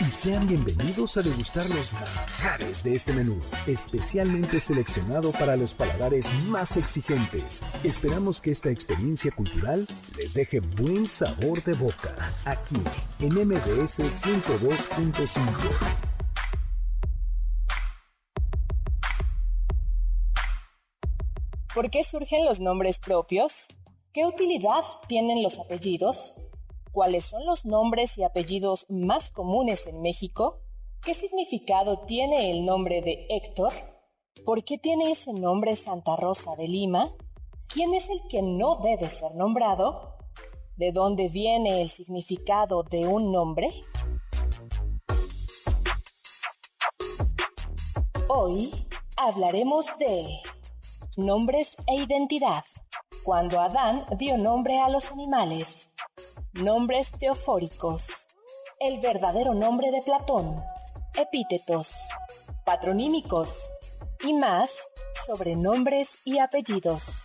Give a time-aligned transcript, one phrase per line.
[0.00, 6.32] Y sean bienvenidos a degustar los manjares de este menú, especialmente seleccionado para los paladares
[6.46, 7.62] más exigentes.
[7.82, 12.76] Esperamos que esta experiencia cultural les deje buen sabor de boca, aquí
[13.18, 15.40] en MBS 102.5.
[21.74, 23.68] ¿Por qué surgen los nombres propios?
[24.12, 26.34] ¿Qué utilidad tienen los apellidos?
[26.92, 30.60] ¿Cuáles son los nombres y apellidos más comunes en México?
[31.02, 33.72] ¿Qué significado tiene el nombre de Héctor?
[34.44, 37.10] ¿Por qué tiene ese nombre Santa Rosa de Lima?
[37.68, 40.16] ¿Quién es el que no debe ser nombrado?
[40.76, 43.70] ¿De dónde viene el significado de un nombre?
[48.28, 48.70] Hoy
[49.16, 50.40] hablaremos de
[51.18, 52.64] nombres e identidad,
[53.24, 55.77] cuando Adán dio nombre a los animales.
[56.62, 58.26] Nombres teofóricos.
[58.80, 60.60] El verdadero nombre de Platón.
[61.14, 61.94] Epítetos.
[62.64, 63.70] Patronímicos.
[64.24, 64.88] Y más
[65.24, 67.17] sobre nombres y apellidos.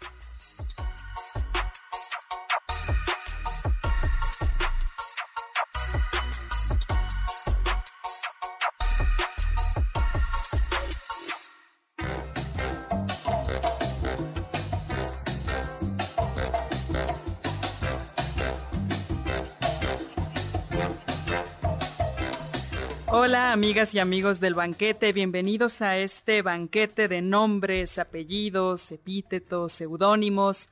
[23.53, 30.71] Amigas y amigos del banquete, bienvenidos a este banquete de nombres, apellidos, epítetos, seudónimos.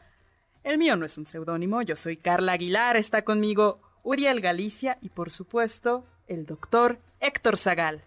[0.63, 5.09] El mío no es un seudónimo, yo soy Carla Aguilar, está conmigo Uriel Galicia y
[5.09, 8.01] por supuesto el doctor Héctor Zagal.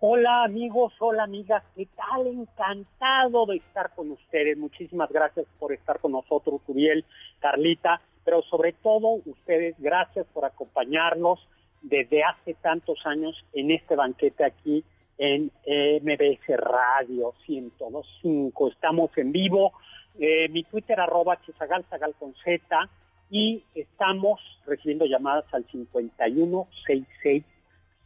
[0.00, 2.26] Hola amigos, hola amigas, ¿qué tal?
[2.26, 4.58] Encantado de estar con ustedes.
[4.58, 7.04] Muchísimas gracias por estar con nosotros, Uriel,
[7.38, 11.38] Carlita, pero sobre todo ustedes, gracias por acompañarnos
[11.82, 14.84] desde hace tantos años en este banquete aquí
[15.18, 18.72] en MBS Radio 102.5.
[18.72, 19.72] Estamos en vivo.
[20.18, 22.88] Eh, mi Twitter arroba chesagal, sagal con Z
[23.30, 27.44] y estamos recibiendo llamadas al 5166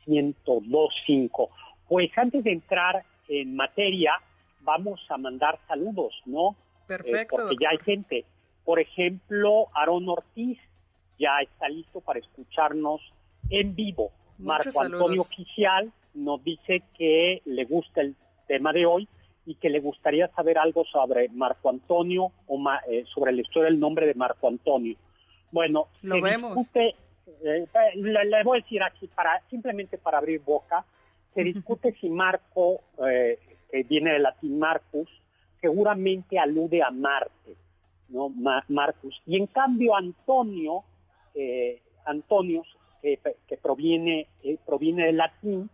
[0.06, 1.50] 1025.
[1.88, 4.20] Pues antes de entrar en materia,
[4.60, 6.56] vamos a mandar saludos, ¿no?
[6.86, 7.18] Perfecto.
[7.18, 8.24] Eh, porque ya hay gente.
[8.64, 10.58] Por ejemplo, Aaron Ortiz
[11.18, 13.00] ya está listo para escucharnos
[13.50, 14.12] en vivo.
[14.38, 18.14] Marco Antonio Oficial nos dice que le gusta el
[18.46, 19.08] tema de hoy
[19.44, 23.80] y que le gustaría saber algo sobre Marco Antonio o eh, sobre la historia del
[23.80, 24.96] nombre de Marco Antonio.
[25.52, 26.56] Bueno, lo vemos.
[26.56, 26.96] Discute,
[27.44, 30.84] eh, le, voy a decir aquí para simplemente para abrir boca,
[31.34, 33.38] se discute si Marco, eh,
[33.70, 35.08] que viene del latín Marcus,
[35.60, 37.56] seguramente alude a Marte,
[38.08, 38.32] no
[38.68, 40.84] Marcus, y en cambio Antonio,
[42.04, 42.64] Antonio
[43.46, 45.70] que, proviene, eh, proviene del latín,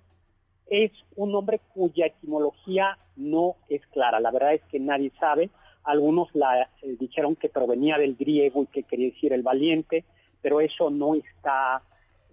[0.66, 4.20] es un nombre cuya etimología no es clara.
[4.20, 5.50] La verdad es que nadie sabe.
[5.84, 10.04] Algunos la, eh, dijeron que provenía del griego y que quería decir el valiente,
[10.40, 11.82] pero eso no está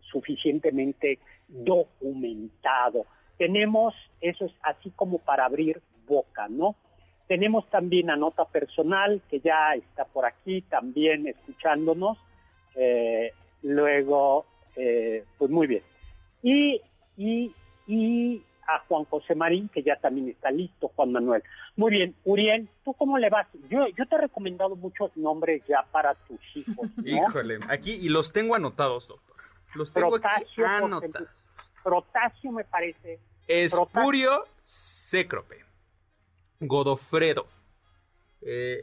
[0.01, 3.05] suficientemente documentado.
[3.37, 6.75] Tenemos, eso es así como para abrir boca, ¿no?
[7.27, 12.17] Tenemos también a nota personal que ya está por aquí también escuchándonos.
[12.75, 13.31] Eh,
[13.61, 14.45] luego
[14.75, 15.83] eh, pues muy bien.
[16.41, 16.81] Y,
[17.17, 21.43] y, a Juan José Marín, que ya también está listo, Juan Manuel.
[21.75, 23.47] Muy bien, Uriel, ¿tú cómo le vas?
[23.69, 26.87] Yo, yo te he recomendado muchos nombres ya para tus hijos.
[27.03, 29.35] Híjole, aquí y los tengo anotados, doctor.
[29.73, 31.29] Los tengo Protasio, anotados.
[31.83, 33.19] Protasio me parece.
[33.47, 35.65] Espurio Cécrope.
[36.59, 37.47] Godofredo.
[38.41, 38.81] Eh,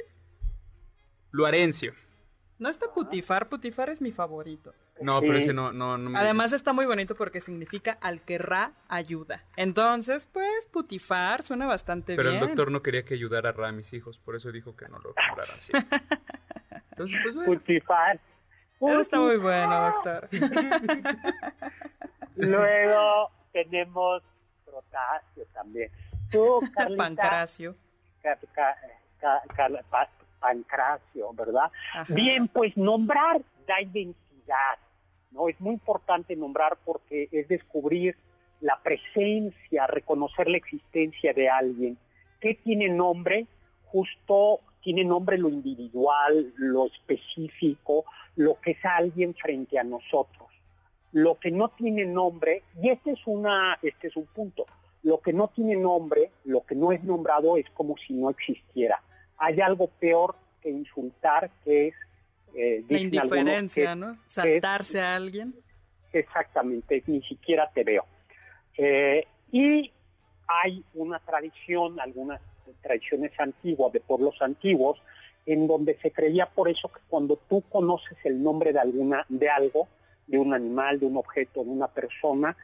[1.30, 1.92] Luarencio.
[2.58, 4.72] No está Putifar, Putifar es mi favorito.
[5.00, 6.18] No, pero ese no, no, me...
[6.18, 9.44] Además está muy bonito porque significa al que Ra ayuda.
[9.56, 12.16] Entonces, pues, Putifar suena bastante bien.
[12.16, 14.74] Pero el doctor no quería que ayudara a Ra a mis hijos, por eso dijo
[14.74, 15.72] que no lo nombraran así.
[16.92, 17.52] Entonces, pues bueno.
[17.52, 18.20] Putifar.
[18.80, 20.28] Eso está muy bueno, doctor.
[22.36, 24.22] Luego tenemos
[24.64, 25.90] Protasio también.
[26.30, 27.76] Tú, Carlita, Pancracio.
[30.46, 31.72] Pancracio, ¿verdad?
[32.08, 34.78] Bien, pues nombrar da identidad,
[35.32, 35.48] ¿no?
[35.48, 38.16] Es muy importante nombrar porque es descubrir
[38.60, 41.98] la presencia, reconocer la existencia de alguien.
[42.40, 43.46] ¿Qué tiene nombre?
[43.86, 48.04] Justo tiene nombre lo individual, lo específico,
[48.36, 50.48] lo que es alguien frente a nosotros.
[51.10, 54.66] Lo que no tiene nombre, y este es una, este es un punto,
[55.02, 59.02] lo que no tiene nombre, lo que no es nombrado es como si no existiera.
[59.38, 61.94] Hay algo peor que insultar, que es...
[62.54, 64.16] Eh, La indiferencia, ¿no?
[64.26, 65.54] Saltarse a alguien.
[66.12, 68.06] Exactamente, ni siquiera te veo.
[68.78, 69.92] Eh, y
[70.46, 72.40] hay una tradición, algunas
[72.82, 75.00] tradiciones antiguas, de pueblos antiguos,
[75.44, 79.48] en donde se creía por eso que cuando tú conoces el nombre de alguna, de
[79.48, 79.88] algo,
[80.26, 82.56] de un animal, de un objeto, de una persona,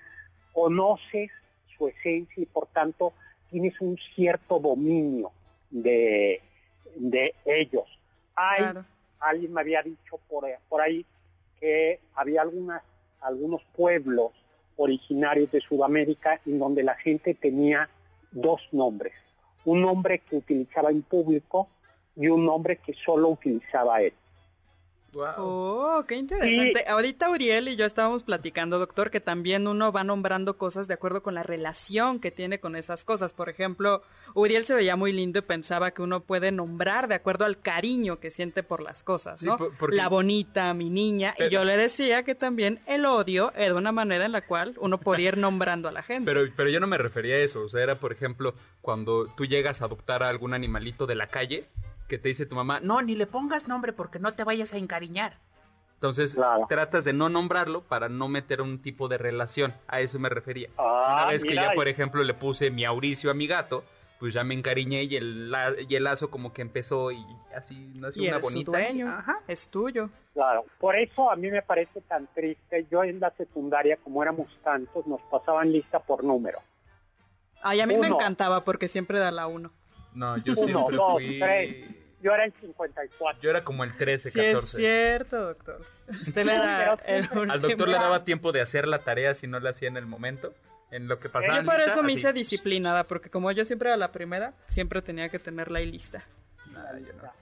[0.52, 1.30] conoces
[1.76, 3.12] su esencia y por tanto
[3.50, 5.30] tienes un cierto dominio
[5.70, 6.40] de,
[6.96, 7.84] de ellos.
[8.34, 8.64] Hay,
[9.20, 11.04] alguien me había dicho por, por ahí
[11.60, 12.82] que había algunas,
[13.20, 14.32] algunos pueblos
[14.76, 17.88] originarios de Sudamérica en donde la gente tenía
[18.30, 19.12] dos nombres.
[19.64, 21.68] Un nombre que utilizaba en público
[22.16, 24.12] y un nombre que solo utilizaba él.
[25.14, 26.84] Oh, qué interesante.
[26.88, 31.22] Ahorita Uriel y yo estábamos platicando, doctor, que también uno va nombrando cosas de acuerdo
[31.22, 33.32] con la relación que tiene con esas cosas.
[33.32, 34.02] Por ejemplo,
[34.34, 38.20] Uriel se veía muy lindo y pensaba que uno puede nombrar de acuerdo al cariño
[38.20, 39.58] que siente por las cosas, ¿no?
[39.90, 41.34] La bonita, mi niña.
[41.38, 44.98] y yo le decía que también el odio era una manera en la cual uno
[44.98, 46.24] podía ir nombrando a la gente.
[46.24, 47.62] Pero, pero yo no me refería a eso.
[47.62, 51.26] O sea, era, por ejemplo, cuando tú llegas a adoptar a algún animalito de la
[51.26, 51.68] calle
[52.12, 54.76] que te dice tu mamá, no, ni le pongas nombre porque no te vayas a
[54.76, 55.38] encariñar.
[55.94, 56.36] Entonces
[56.68, 59.72] tratas de no nombrarlo para no meter un tipo de relación.
[59.88, 60.68] A eso me refería.
[60.76, 63.82] Ah, Una vez que ya, por ejemplo, le puse mi Mauricio a mi gato,
[64.20, 65.54] pues ya me encariñé y el,
[65.88, 67.24] y el lazo como que empezó y
[67.56, 68.78] así nació una bonita.
[69.18, 69.40] Ajá.
[69.48, 70.10] Es tuyo.
[70.34, 72.86] Claro, por eso a mí me parece tan triste.
[72.90, 76.58] Yo en la secundaria, como éramos tantos, nos pasaban lista por número.
[77.62, 79.70] Ay, a mí me encantaba porque siempre da la uno.
[80.14, 82.01] No, yo siempre fui...
[82.22, 83.42] Yo era el 54.
[83.42, 84.58] Yo era como el 13, 14.
[84.58, 85.84] es cierto, doctor.
[86.08, 89.70] Usted le da Al doctor le daba tiempo de hacer la tarea si no la
[89.70, 90.54] hacía en el momento.
[90.90, 91.60] En lo que pasaba.
[91.60, 95.30] Yo por eso me hice disciplinada, porque como yo siempre era la primera, siempre tenía
[95.30, 96.22] que tenerla ahí lista.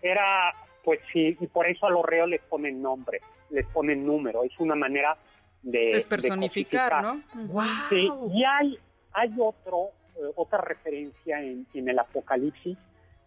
[0.01, 0.55] Era,
[0.85, 4.45] pues sí, y por eso a los reos les ponen nombre, les ponen número.
[4.45, 5.17] Es una manera
[5.63, 5.95] de.
[5.95, 7.23] Despersonificar, ¿no?
[7.89, 8.79] Sí, y hay,
[9.13, 12.79] hay otro, eh, otra referencia en, en el Apocalipsis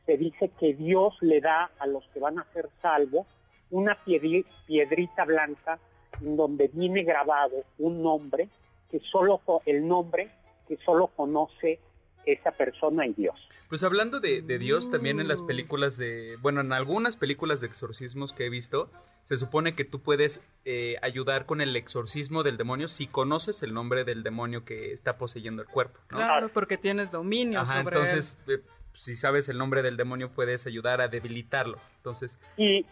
[0.05, 3.27] se dice que Dios le da a los que van a ser salvos
[3.69, 5.79] una piedrita blanca
[6.21, 8.49] en donde viene grabado un nombre
[8.91, 10.29] que solo el nombre
[10.67, 11.79] que solo conoce
[12.25, 13.35] esa persona y Dios.
[13.69, 18.31] Pues hablando de, Dios, también en las películas de, bueno, en algunas películas de exorcismos
[18.31, 18.91] que he visto,
[19.23, 23.73] se supone que tú puedes eh, ayudar con el exorcismo del demonio si conoces el
[23.73, 25.99] nombre del demonio que está poseyendo el cuerpo.
[26.07, 28.61] Claro, porque tienes dominio sobre entonces, eh,
[28.93, 31.77] si sabes el nombre del demonio puedes ayudar a debilitarlo.
[31.97, 32.85] Entonces, y,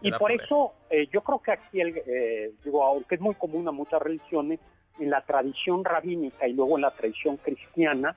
[0.00, 3.66] y por eso eh, yo creo que aquí, el, eh, digo, aunque es muy común
[3.68, 4.60] a muchas religiones,
[4.98, 8.16] en la tradición rabínica y luego en la tradición cristiana,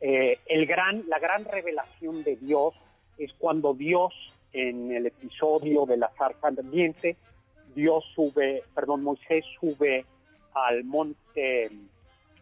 [0.00, 2.74] eh, el gran, la gran revelación de Dios
[3.18, 4.12] es cuando Dios,
[4.52, 7.16] en el episodio de la zarza ardiente,
[7.74, 10.06] Dios sube, perdón, Moisés sube
[10.54, 11.70] al monte,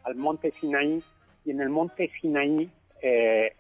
[0.05, 1.03] al monte Sinaí,
[1.45, 2.71] y en el monte Sinaí
[3.03, 3.57] eh,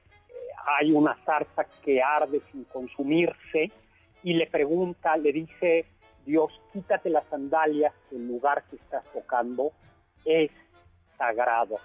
[0.66, 3.70] hay una zarza que arde sin consumirse
[4.22, 5.86] y le pregunta, le dice,
[6.24, 9.72] Dios, quítate las sandalias, el lugar que estás tocando
[10.24, 10.50] es
[11.18, 11.76] sagrado.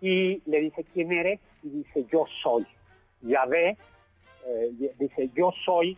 [0.00, 1.40] Y le dice, ¿quién eres?
[1.62, 2.66] Y dice, yo soy.
[3.20, 3.76] Yahvé
[4.46, 5.96] eh, dice, yo soy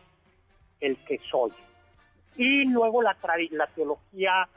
[0.80, 1.52] el que soy.
[2.36, 3.16] Y luego la,
[3.74, 4.48] teología,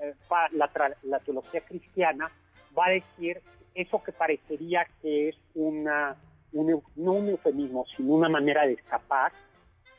[0.00, 0.14] eh,
[0.52, 2.30] la teología cristiana
[2.76, 3.42] va a decir
[3.74, 6.16] eso que parecería que es una
[6.52, 9.32] no un eufemismo, sino una manera de escapar,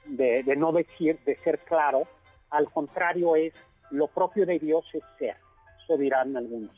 [0.06, 2.08] de, no decir, de ser claro.
[2.50, 3.54] Al contrario es,
[3.92, 5.38] lo propio de Dios es ser.
[5.84, 6.72] Eso dirán algunos.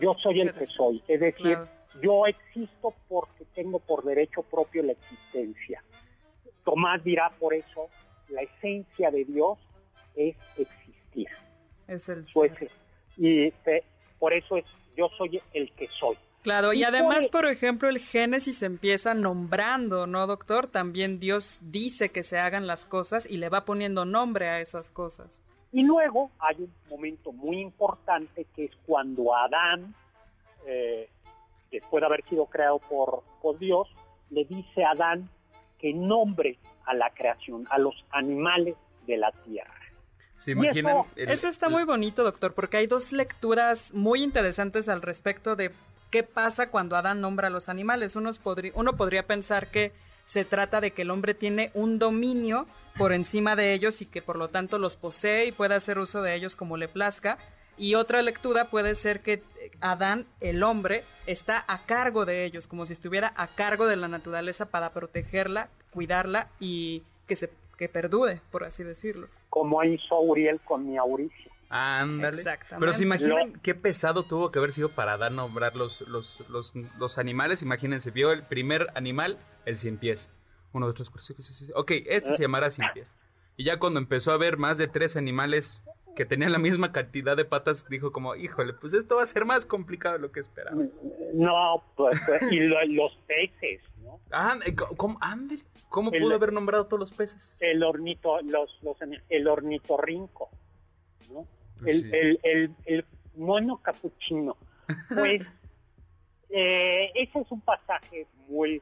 [0.00, 1.02] Yo soy el que soy.
[1.08, 1.58] Es decir,
[2.02, 5.82] yo existo porque tengo por derecho propio la existencia.
[6.64, 7.88] Tomás dirá por eso,
[8.28, 9.58] la esencia de Dios
[10.14, 11.28] es existir.
[11.86, 12.52] Es el pues,
[13.16, 13.52] y
[14.18, 14.64] por eso es
[14.96, 16.18] yo soy el que soy.
[16.48, 20.66] Claro, y, además, por, ejemplo, el Génesis empieza nombrando, ¿no, doctor?
[20.66, 24.90] También Dios dice que se hagan las cosas y le va poniendo nombre a esas
[24.90, 25.42] cosas.
[25.72, 29.94] Y luego hay un momento muy importante que es cuando Adán,
[30.66, 31.10] eh,
[31.70, 33.86] después de haber sido creado por, por Dios,
[34.30, 35.28] le dice a Adán
[35.78, 38.74] que nombre a la creación, a los animales
[39.06, 39.74] de la tierra.
[41.14, 45.72] eso, está muy bonito, doctor, porque hay dos lecturas muy interesantes al respecto de
[46.10, 48.16] qué pasa cuando Adán nombra a los animales.
[48.16, 49.92] uno podría pensar que
[50.24, 52.66] se trata de que el hombre tiene un dominio
[52.98, 56.20] por encima de ellos y que por lo tanto los posee y puede hacer uso
[56.20, 57.38] de ellos como le plazca.
[57.78, 59.42] Y otra lectura puede ser que
[59.80, 64.08] Adán, el hombre, está a cargo de ellos, como si estuviera a cargo de la
[64.08, 69.28] naturaleza para protegerla, cuidarla y que se que perdure, por así decirlo.
[69.48, 71.52] Como hizo Uriel con mi Mauricio.
[71.70, 72.42] Ándale.
[72.78, 76.74] Pero se imaginan qué pesado tuvo que haber sido para Adán nombrar los, los, los,
[76.74, 77.62] los, animales.
[77.62, 80.30] Imagínense, vio el primer animal, el cien pies.
[80.72, 83.12] Uno, dos, tres, cuatro, cinco, Ok, este se llamará cien pies.
[83.56, 85.82] Y ya cuando empezó a ver más de tres animales
[86.16, 89.44] que tenían la misma cantidad de patas, dijo como, híjole, pues esto va a ser
[89.44, 90.76] más complicado de lo que esperaba.
[91.34, 94.20] No, pues, pues y los peces, ¿no?
[94.32, 94.58] Ah,
[94.96, 95.18] ¿cómo,
[95.88, 97.56] ¿Cómo pudo haber nombrado todos los peces?
[97.60, 98.96] El ornito, los, los
[99.28, 100.50] el ornitorrinco,
[101.32, 101.46] ¿no?
[101.80, 103.04] Pues el, el, el,
[103.36, 104.56] mono capuchino.
[105.14, 105.42] Pues
[106.48, 108.80] eh, ese es un pasaje muy,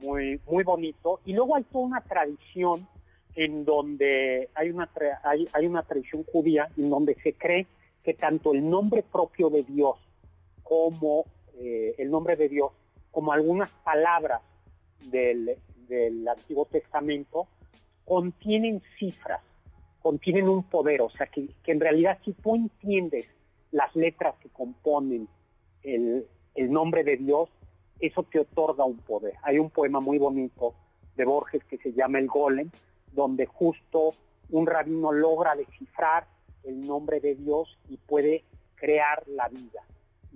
[0.00, 1.20] muy, muy bonito.
[1.24, 2.86] Y luego hay toda una tradición
[3.34, 4.88] en donde hay una,
[5.24, 7.66] hay, hay una tradición judía en donde se cree
[8.02, 9.96] que tanto el nombre propio de Dios
[10.62, 11.24] como
[11.58, 12.70] eh, el nombre de Dios,
[13.10, 14.40] como algunas palabras
[15.10, 15.56] del,
[15.88, 17.48] del Antiguo Testamento,
[18.04, 19.40] contienen cifras
[20.02, 23.26] contienen un poder, o sea, que, en realidad si tú entiendes
[23.70, 25.28] las letras que componen
[25.82, 26.26] el,
[26.56, 27.48] nombre de Dios,
[28.00, 29.34] eso te otorga un poder.
[29.42, 30.74] Hay un poema muy bonito
[31.16, 32.70] de Borges que se llama El Golem,
[33.12, 34.14] donde justo
[34.50, 36.26] un rabino logra descifrar
[36.64, 39.82] el nombre de Dios y puede crear la vida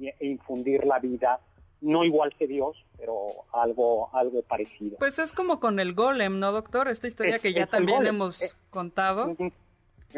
[0.01, 1.41] e infundir la vida
[1.85, 4.97] no igual que Dios, pero algo, algo parecido.
[4.99, 6.89] Pues es como con el golem, ¿no, doctor?
[6.89, 9.37] Esta historia que ya también hemos eh, contado.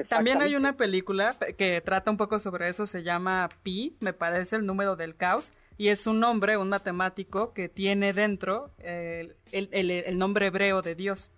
[0.09, 4.57] También hay una película que trata un poco sobre eso, se llama Pi, me parece
[4.57, 10.19] el número del caos, y es un hombre, un matemático, que tiene dentro el, el
[10.19, 11.33] nombre hebreo de Dios.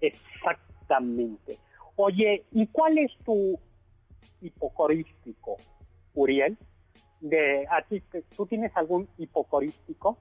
[0.00, 1.58] Exactamente.
[1.96, 3.58] Oye, ¿y cuál es tu
[4.40, 5.56] hipocorístico,
[6.14, 6.56] Uriel?
[7.20, 8.02] De a ti,
[8.36, 10.18] ¿tú tienes algún hipocorístico?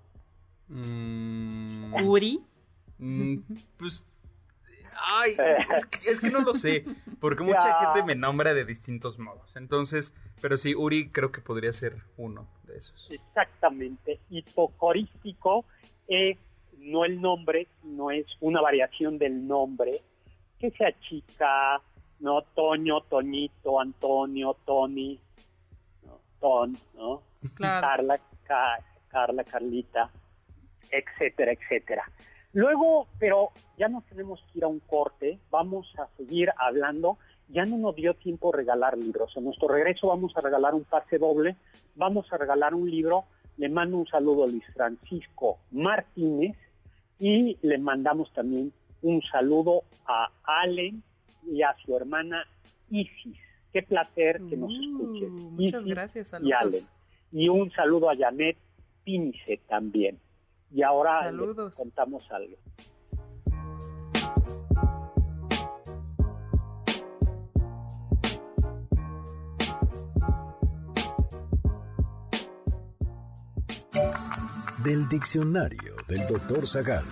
[0.68, 2.06] Mm.
[2.06, 2.42] ¿Uri?
[2.98, 3.38] Mm,
[3.78, 4.06] pues
[5.02, 5.58] Ay, eh.
[6.06, 6.86] es que, no lo sé,
[7.20, 9.56] porque mucha gente me nombra de distintos modos.
[9.56, 13.10] Entonces, pero sí, Uri creo que podría ser uno de esos.
[13.10, 14.20] Exactamente.
[14.30, 15.66] Hipocorístico
[16.08, 16.38] es
[16.78, 20.02] no el nombre, no es una variación del nombre,
[20.60, 21.82] que sea chica,
[22.20, 25.20] no Toño, Toñito, Antonio, Tony,
[26.96, 27.22] ¿no?
[27.56, 28.20] Carla,
[29.10, 30.10] Carla, Carlita,
[30.92, 32.04] etcétera, etcétera.
[32.54, 37.18] Luego, pero ya nos tenemos que ir a un corte, vamos a seguir hablando.
[37.50, 39.36] Ya no nos dio tiempo regalar libros.
[39.36, 41.56] En nuestro regreso vamos a regalar un pase doble,
[41.96, 43.26] vamos a regalar un libro.
[43.58, 46.56] Le mando un saludo a Luis Francisco Martínez
[47.20, 51.04] y le mandamos también un saludo a Allen
[51.46, 52.46] y a su hermana
[52.90, 53.38] Isis.
[53.72, 55.26] Qué placer que nos escuche.
[55.26, 58.58] Uh, muchas gracias, y, y un saludo a Janet
[59.04, 60.20] Pinice también.
[60.72, 61.32] Y ahora
[61.76, 62.58] contamos algo.
[74.84, 77.04] Del diccionario del doctor Zagal.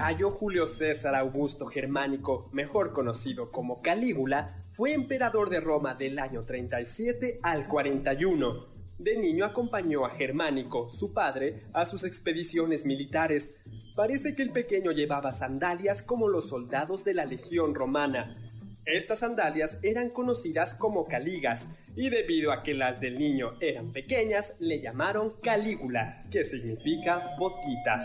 [0.00, 6.44] Cayo Julio César Augusto Germánico, mejor conocido como Calígula, fue emperador de Roma del año
[6.44, 8.64] 37 al 41.
[9.00, 13.56] De niño acompañó a Germánico, su padre, a sus expediciones militares.
[13.96, 18.36] Parece que el pequeño llevaba sandalias como los soldados de la Legión Romana.
[18.84, 24.54] Estas sandalias eran conocidas como caligas y debido a que las del niño eran pequeñas,
[24.60, 28.04] le llamaron Calígula, que significa botitas.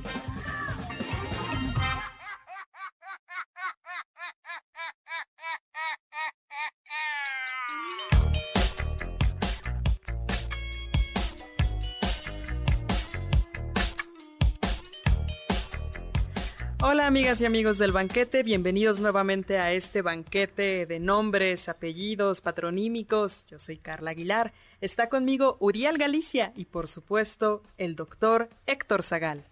[17.11, 23.45] Amigas y amigos del banquete, bienvenidos nuevamente a este banquete de nombres, apellidos, patronímicos.
[23.47, 29.43] Yo soy Carla Aguilar, está conmigo Uriel Galicia y por supuesto el doctor Héctor Zagal.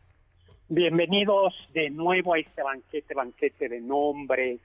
[0.69, 4.61] Bienvenidos de nuevo a este banquete, banquete de nombres.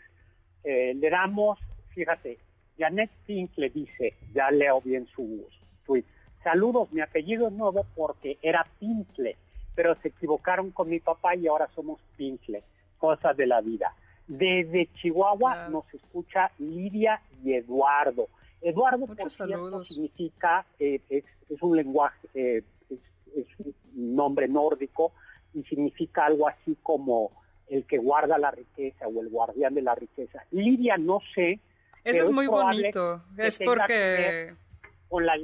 [0.63, 1.59] Eh, le damos,
[1.97, 2.39] fíjate,
[2.79, 5.45] Janet Pink le dice, ya leo bien su
[5.85, 6.05] tweet,
[6.45, 9.37] saludos, mi apellido es nuevo porque era Pincle
[9.75, 12.63] pero se equivocaron con mi papá y ahora somos Pincle,
[12.99, 13.95] cosas de la vida.
[14.27, 18.29] Desde Chihuahua nos escucha Lidia y Eduardo.
[18.61, 21.25] Eduardo, por cierto, significa, eh, es,
[21.61, 25.13] un lenguaje, eh, es, un nombre nórdico
[25.53, 27.31] y significa algo así como
[27.69, 30.45] el que guarda la riqueza o el guardián de la riqueza.
[30.51, 31.61] Lidia no sé.
[32.03, 33.23] Eso es muy bonito.
[33.37, 34.55] Es porque...
[35.09, 35.35] Con la,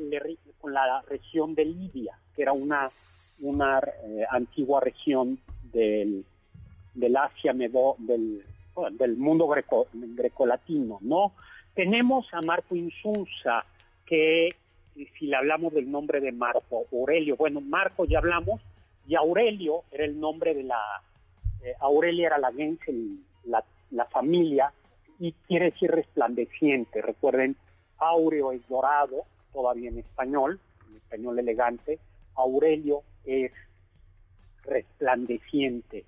[0.58, 2.88] con la región de Lidia que era una,
[3.42, 5.38] una eh, antigua región
[5.72, 6.24] del,
[6.94, 8.44] del Asia del,
[8.92, 11.32] del mundo greco, grecolatino, ¿no?
[11.74, 13.64] Tenemos a Marco Insunza,
[14.04, 14.54] que
[14.94, 18.60] si le hablamos del nombre de Marco Aurelio, bueno, Marco ya hablamos,
[19.06, 21.02] y Aurelio era el nombre de la,
[21.62, 22.80] eh, Aurelia era la gens,
[23.44, 24.72] la, la familia,
[25.18, 27.56] y quiere decir resplandeciente, recuerden,
[27.98, 31.98] Aureo es dorado, todavía en español, en español elegante,
[32.34, 33.52] Aurelio es
[34.64, 36.04] resplandeciente.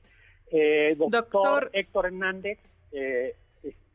[0.54, 2.58] Eh, doctor, Héctor Hernández
[2.92, 3.34] eh,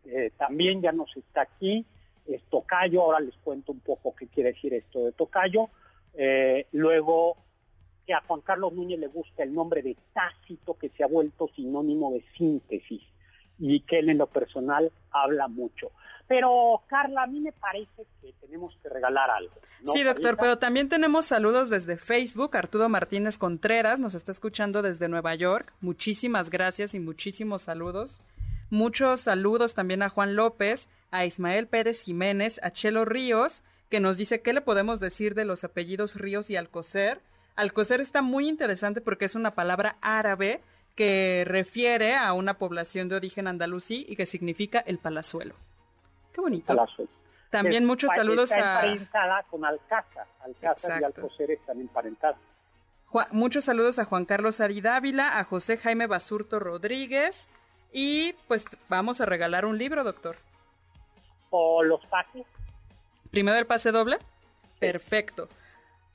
[0.05, 1.85] eh, también ya nos está aquí,
[2.25, 5.69] es Tocayo, ahora les cuento un poco qué quiere decir esto de Tocayo.
[6.71, 7.37] luego,
[8.07, 11.47] que a Juan Carlos Núñez le gusta el nombre de Tácito, que se ha vuelto
[11.55, 13.03] sinónimo de síntesis
[13.59, 15.91] y que él en lo personal habla mucho.
[16.27, 19.53] Pero Carla, a mí me parece que tenemos que regalar algo.
[19.93, 22.57] Sí, doctor, pero también tenemos saludos desde Facebook.
[22.57, 25.73] Arturo Martínez Contreras nos está escuchando desde Nueva York.
[25.79, 28.23] Muchísimas gracias y muchísimos saludos.
[28.69, 34.17] Muchos saludos también a Juan López, a Ismael Pérez Jiménez, a Chelo Ríos, que nos
[34.17, 37.21] dice qué le podemos decir de los apellidos Ríos y Alcocer.
[37.55, 40.61] Alcocer está muy interesante porque es una palabra árabe
[40.97, 45.55] que refiere a una población de origen andalusí y que significa el palazuelo.
[46.33, 46.75] Qué bonito.
[47.51, 48.57] También muchos saludos a...
[48.57, 50.27] emparentada con Alcázar.
[50.41, 52.39] Alcázar y Alcocer están emparentadas.
[53.31, 57.47] muchos saludos a Juan Carlos Aridávila, a José Jaime Basurto Rodríguez
[57.93, 60.37] y pues vamos a regalar un libro, doctor.
[61.51, 62.45] ¿O los pases?
[63.29, 64.17] ¿Primero el pase doble?
[64.79, 65.47] Perfecto.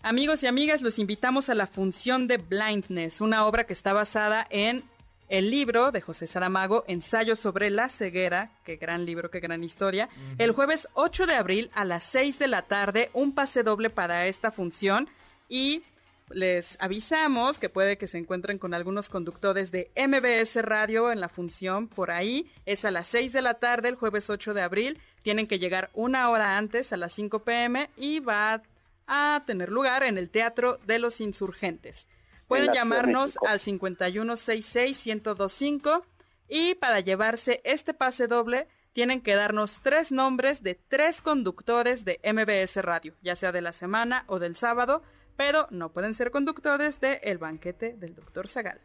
[0.04, 4.44] Amigos y amigas, los invitamos a la función de Blindness, una obra que está basada
[4.50, 4.82] en
[5.28, 10.08] el libro de José Saramago, Ensayo sobre la ceguera, qué gran libro, qué gran historia,
[10.38, 14.26] el jueves 8 de abril a las 6 de la tarde, un pase doble para
[14.26, 15.08] esta función
[15.48, 15.84] y
[16.30, 21.28] les avisamos que puede que se encuentren con algunos conductores de MBS Radio en la
[21.28, 22.50] función por ahí.
[22.66, 24.98] Es a las 6 de la tarde, el jueves 8 de abril.
[25.22, 28.62] Tienen que llegar una hora antes, a las 5 pm, y va
[29.06, 32.08] a tener lugar en el Teatro de los Insurgentes.
[32.48, 36.02] Pueden llamarnos al 5166-1025
[36.48, 42.20] y para llevarse este pase doble tienen que darnos tres nombres de tres conductores de
[42.22, 45.02] MBS Radio, ya sea de la semana o del sábado,
[45.36, 48.80] pero no pueden ser conductores de El Banquete del Doctor Zagal.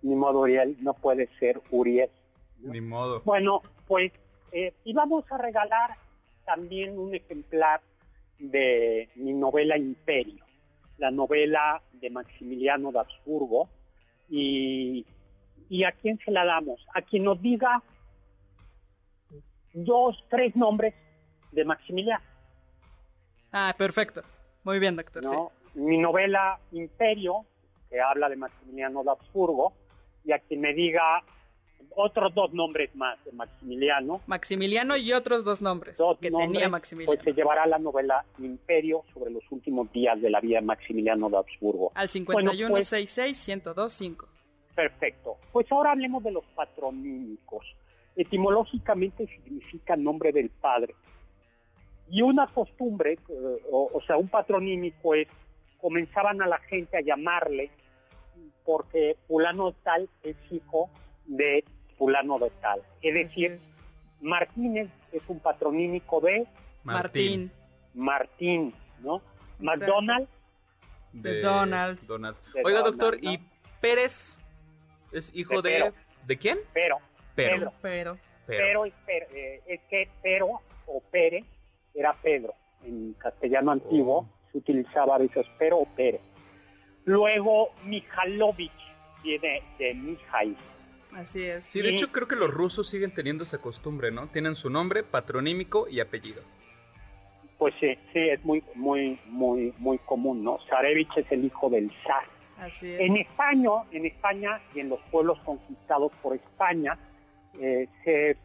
[0.00, 2.08] Ni modo, Uriel, no puede ser Uriel.
[2.60, 3.20] Ni modo.
[3.24, 4.12] Bueno, pues
[4.52, 5.96] eh, íbamos a regalar
[6.44, 7.80] también un ejemplar
[8.42, 10.44] de mi novela Imperio
[11.02, 13.68] la novela de Maximiliano de Habsburgo.
[14.30, 15.04] Y,
[15.68, 16.86] ¿Y a quién se la damos?
[16.94, 17.82] A quien nos diga
[19.72, 20.94] dos, tres nombres
[21.50, 22.24] de Maximiliano.
[23.50, 24.22] Ah, perfecto.
[24.62, 25.24] Muy bien, doctor.
[25.74, 27.46] Mi novela Imperio,
[27.90, 29.72] que habla de Maximiliano de Habsburgo,
[30.24, 31.24] y a quien me diga
[31.94, 34.20] otros dos nombres más Maximiliano.
[34.26, 37.14] Maximiliano y otros dos nombres que tenía Maximiliano.
[37.14, 41.30] Pues se llevará la novela Imperio sobre los últimos días de la vida de Maximiliano
[41.30, 41.92] de Habsburgo.
[41.94, 44.16] Al 5166-1025.
[44.16, 44.28] Pues,
[44.74, 45.36] perfecto.
[45.52, 47.64] Pues ahora hablemos de los patronímicos.
[48.16, 50.94] Etimológicamente significa nombre del padre.
[52.10, 55.28] Y una costumbre, eh, o, sea, un patronímico es,
[55.80, 57.70] comenzaban a la gente a llamarle
[58.64, 60.90] porque fulano tal es hijo
[61.26, 61.64] de
[62.02, 62.82] fulano de tal.
[63.00, 63.60] Es decir,
[64.20, 66.48] Martínez es un patronímico de
[66.82, 67.52] Martín.
[67.94, 69.22] Martín, ¿no?
[69.60, 70.26] McDonald.
[71.12, 72.00] De, Donald.
[72.64, 73.38] Oiga, doctor, ¿y
[73.80, 74.36] Pérez
[75.12, 75.92] es hijo de...
[76.26, 76.58] ¿De, quién?
[76.74, 76.98] Pero.
[77.36, 77.72] Pero.
[77.80, 78.18] Pero.
[78.46, 81.44] Pero, eh, es, que Pero o Pérez
[81.94, 82.54] era Pedro.
[82.82, 84.50] En castellano antiguo oh.
[84.50, 86.22] se utilizaba a veces Pero o Pérez.
[87.04, 88.72] Luego Mijalovich
[89.22, 90.56] viene de Mijail.
[91.14, 91.66] Así es.
[91.66, 94.28] Sí, de hecho creo que los rusos siguen teniendo esa costumbre, ¿no?
[94.28, 96.42] Tienen su nombre, patronímico y apellido.
[97.58, 100.58] Pues sí, sí, es muy, muy, muy, muy común, ¿no?
[100.68, 102.24] Zarevich es el hijo del zar.
[102.58, 103.00] Así es.
[103.00, 106.98] En España, en España y en los pueblos conquistados por España,
[107.60, 108.36] eh, se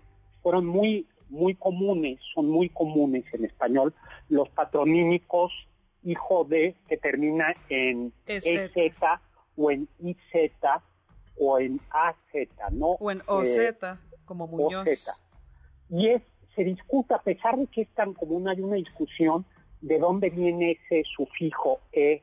[0.44, 3.94] fueron muy, muy comunes, son muy comunes en español,
[4.30, 5.52] los patronímicos
[6.04, 8.94] hijo de que termina en EZ
[9.56, 10.52] o en IZ
[11.40, 12.16] o en AZ,
[12.72, 12.92] ¿no?
[13.00, 13.76] O en OZ, eh,
[14.26, 14.88] como Muñoz.
[15.90, 16.22] Y es,
[16.56, 19.46] se discute, a pesar de que es tan común, hay una discusión
[19.82, 22.22] de dónde viene ese sufijo E,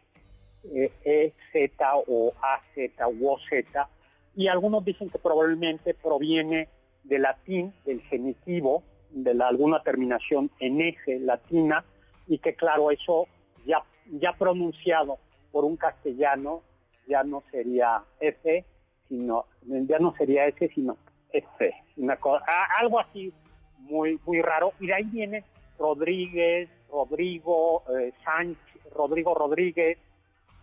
[0.64, 1.72] eh, EZ
[2.06, 3.88] o AZ o OZ,
[4.36, 6.68] y algunos dicen que probablemente proviene
[7.04, 11.84] del latín, del genitivo, de la, alguna terminación en eje latina,
[12.26, 13.28] y que claro, eso
[13.64, 15.18] ya, ya pronunciado
[15.52, 16.62] por un castellano
[17.06, 18.64] ya no sería F,
[19.08, 20.96] sino, ya no sería S, sino
[21.32, 22.44] F, una cosa,
[22.78, 23.32] algo así
[23.78, 25.44] muy, muy raro, y de ahí viene
[25.78, 29.98] Rodríguez, Rodrigo, eh, Sánchez, Rodrigo Rodríguez,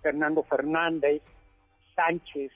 [0.02, 1.22] Fernando Fernández,
[1.96, 2.52] Sánchez,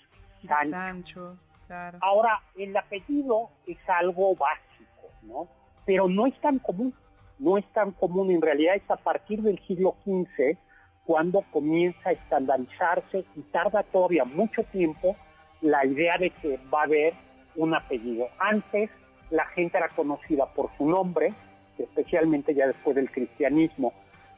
[0.47, 1.37] Sancho.
[1.67, 1.97] Claro.
[2.01, 5.47] Ahora, el apellido es algo básico, ¿no?
[5.85, 6.93] Pero no es tan común,
[7.39, 10.57] no es tan común, en realidad es a partir del siglo XV
[11.05, 15.15] cuando comienza a estandarizarse y tarda todavía mucho tiempo
[15.61, 17.13] la idea de que va a haber
[17.55, 18.27] un apellido.
[18.39, 18.89] Antes
[19.29, 21.33] la gente era conocida por su nombre,
[21.77, 23.93] especialmente ya después del cristianismo.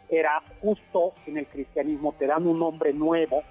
[0.10, 3.44] Era justo en el cristianismo, te dan un nombre nuevo,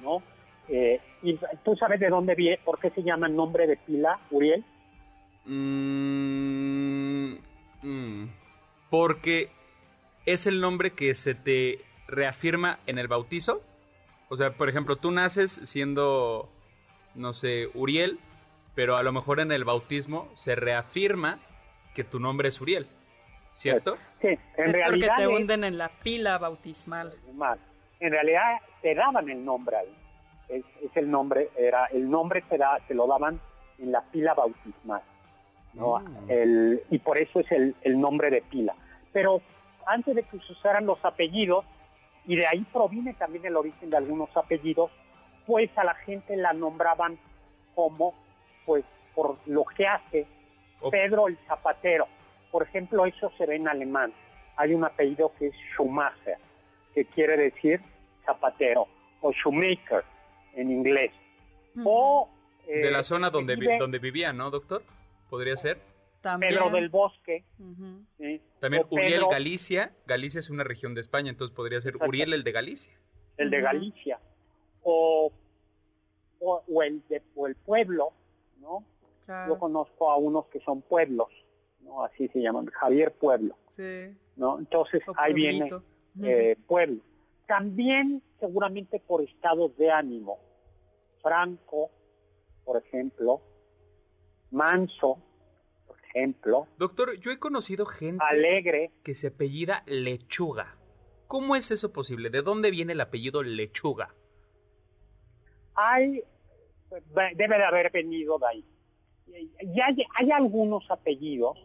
[0.00, 0.22] ¿no?
[0.68, 4.18] Eh, ¿Y tú sabes de dónde viene, por qué se llama el nombre de pila,
[4.30, 4.64] Uriel?
[5.46, 7.34] Mm,
[7.82, 8.30] mm.
[8.88, 9.50] porque
[10.24, 13.62] es el nombre que se te reafirma en el bautizo.
[14.28, 16.48] O sea, por ejemplo, tú naces siendo,
[17.14, 18.18] no sé, Uriel,
[18.74, 21.38] pero a lo mejor en el bautismo se reafirma
[21.94, 22.86] que tu nombre es Uriel,
[23.54, 23.96] ¿cierto?
[24.20, 25.16] Sí, en realidad...
[25.16, 27.14] Porque te hunden en la pila bautismal.
[28.00, 29.96] En realidad te daban el nombre ahí.
[30.48, 33.40] Es, el nombre, era, el nombre te, da, te lo daban
[33.78, 35.02] en la pila bautismal.
[35.72, 36.00] ¿no?
[36.00, 36.30] Mm.
[36.30, 38.74] El, y por eso es el, el nombre de pila.
[39.12, 39.40] Pero
[39.86, 41.64] antes de que se usaran los apellidos,
[42.26, 44.90] y de ahí proviene también el origen de algunos apellidos,
[45.46, 47.18] pues a la gente la nombraban
[47.74, 48.14] como,
[48.64, 50.26] pues, por lo que hace
[50.90, 52.06] Pedro el Zapatero.
[52.50, 54.12] Por ejemplo, eso se ve en alemán.
[54.56, 56.38] Hay un apellido que es Schumacher,
[56.94, 57.80] que quiere decir
[58.24, 58.86] zapatero,
[59.20, 60.04] o Shoemaker
[60.54, 61.10] en inglés.
[61.84, 62.30] O...
[62.66, 64.82] de la eh, zona donde, donde vivía, ¿no, doctor?
[65.28, 65.80] ¿Podría ser?
[66.40, 67.44] Pedro del Bosque.
[68.60, 69.92] También Uriel Galicia.
[70.06, 72.94] Galicia es una región de España, entonces podría ser Uriel el de Galicia.
[73.36, 74.20] El de Galicia.
[74.84, 75.32] O,
[76.40, 78.12] o, el, de, el pueblo,
[78.60, 78.84] ¿no?
[79.48, 81.28] Yo conozco a unos que son pueblos,
[81.80, 82.04] ¿no?
[82.04, 83.56] Así se llaman, Javier Pueblo.
[83.68, 84.14] Sí.
[84.36, 84.58] ¿no?
[84.58, 85.70] Entonces ahí viene
[86.22, 87.00] eh, pueblo.
[87.46, 90.38] También seguramente por estados de ánimo.
[91.22, 91.90] Franco,
[92.64, 93.40] por ejemplo,
[94.50, 95.18] Manso,
[96.14, 96.68] ejemplo.
[96.78, 100.76] Doctor, yo he conocido gente alegre que se apellida Lechuga.
[101.26, 102.30] ¿Cómo es eso posible?
[102.30, 104.14] ¿De dónde viene el apellido Lechuga?
[105.74, 106.22] Hay,
[107.34, 108.64] debe de haber venido de ahí.
[109.60, 111.58] Y hay, algunos apellidos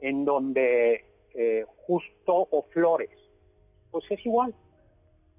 [0.00, 3.10] en donde eh, justo o flores,
[3.90, 4.54] pues es igual.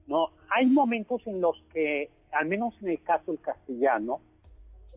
[0.07, 4.21] No, hay momentos en los que, al menos en el caso del castellano,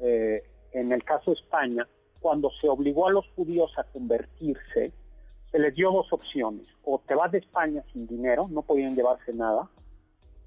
[0.00, 1.86] eh, en el caso de España,
[2.20, 4.92] cuando se obligó a los judíos a convertirse,
[5.50, 6.66] se les dio dos opciones.
[6.84, 9.68] O te vas de España sin dinero, no podían llevarse nada,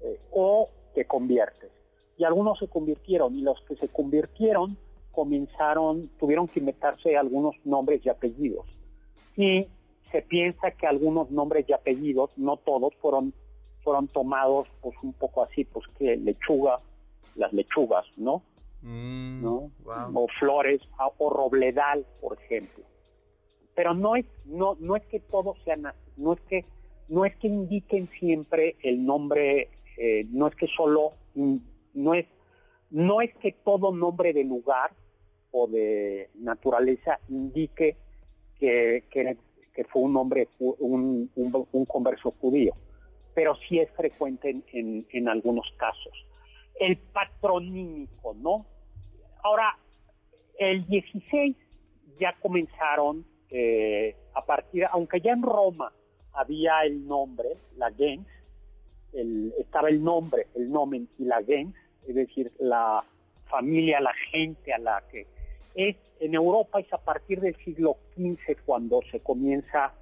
[0.00, 1.70] eh, o te conviertes.
[2.16, 4.76] Y algunos se convirtieron, y los que se convirtieron
[5.10, 8.66] comenzaron, tuvieron que inventarse algunos nombres y apellidos.
[9.36, 9.66] Y
[10.10, 13.32] se piensa que algunos nombres y apellidos, no todos, fueron,
[13.82, 16.80] fueron tomados pues un poco así, pues que lechuga,
[17.36, 18.42] las lechugas, ¿no?
[18.82, 19.70] Mm, ¿no?
[20.14, 20.80] O flores,
[21.18, 22.84] o robledal, por ejemplo.
[23.74, 25.76] Pero no es, no, no es que todo sea,
[26.16, 26.64] no es que
[27.08, 31.12] no es que indiquen siempre el nombre, eh, no es que solo,
[31.94, 32.26] no es,
[32.90, 34.92] no es que todo nombre de lugar
[35.50, 37.96] o de naturaleza indique
[38.58, 39.04] que,
[39.88, 42.74] fue un hombre, un, un, converso judío,
[43.34, 46.12] pero sí es frecuente en, en algunos casos.
[46.78, 48.66] El patronímico, ¿no?
[49.42, 49.78] Ahora,
[50.58, 51.56] el 16
[52.18, 55.92] ya comenzaron eh, a partir, aunque ya en Roma
[56.32, 58.26] había el nombre, la gens,
[59.58, 61.74] estaba el nombre, el nomen y la gens,
[62.06, 63.04] es decir, la
[63.46, 65.26] familia, la gente a la que
[65.74, 69.92] es en Europa es a partir del siglo XV cuando se comienza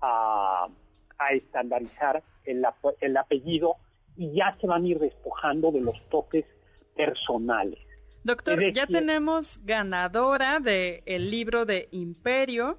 [0.00, 0.68] a,
[1.30, 2.64] estandarizar el,
[3.00, 3.76] el apellido
[4.16, 6.44] y ya se van a ir despojando de los toques
[6.94, 7.78] personales.
[8.22, 12.78] Doctor, ya tenemos ganadora del el libro de Imperio.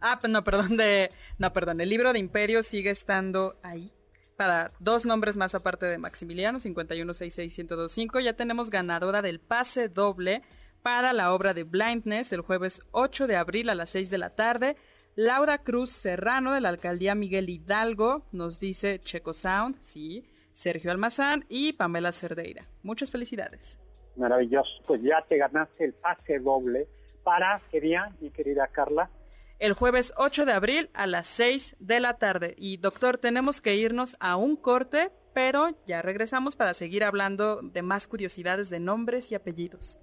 [0.00, 1.12] Ah, no, perdón, de.
[1.38, 3.92] No, perdón, el libro de Imperio sigue estando ahí.
[4.38, 8.22] Para dos nombres más aparte de Maximiliano, 5166125.
[8.22, 10.42] Ya tenemos ganadora del pase doble
[10.80, 14.36] para la obra de Blindness el jueves 8 de abril a las 6 de la
[14.36, 14.76] tarde.
[15.16, 20.24] Laura Cruz Serrano de la alcaldía Miguel Hidalgo nos dice Checo Sound, sí.
[20.52, 22.68] Sergio Almazán y Pamela Cerdeira.
[22.84, 23.80] Muchas felicidades.
[24.14, 24.70] Maravilloso.
[24.86, 26.86] Pues ya te ganaste el pase doble
[27.24, 29.10] para, ¿qué día, mi querida Carla?
[29.58, 32.54] El jueves 8 de abril a las 6 de la tarde.
[32.56, 37.82] Y doctor, tenemos que irnos a un corte, pero ya regresamos para seguir hablando de
[37.82, 39.98] más curiosidades de nombres y apellidos.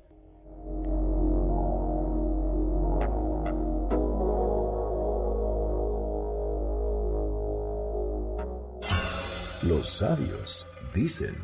[9.64, 11.36] Los sabios dicen...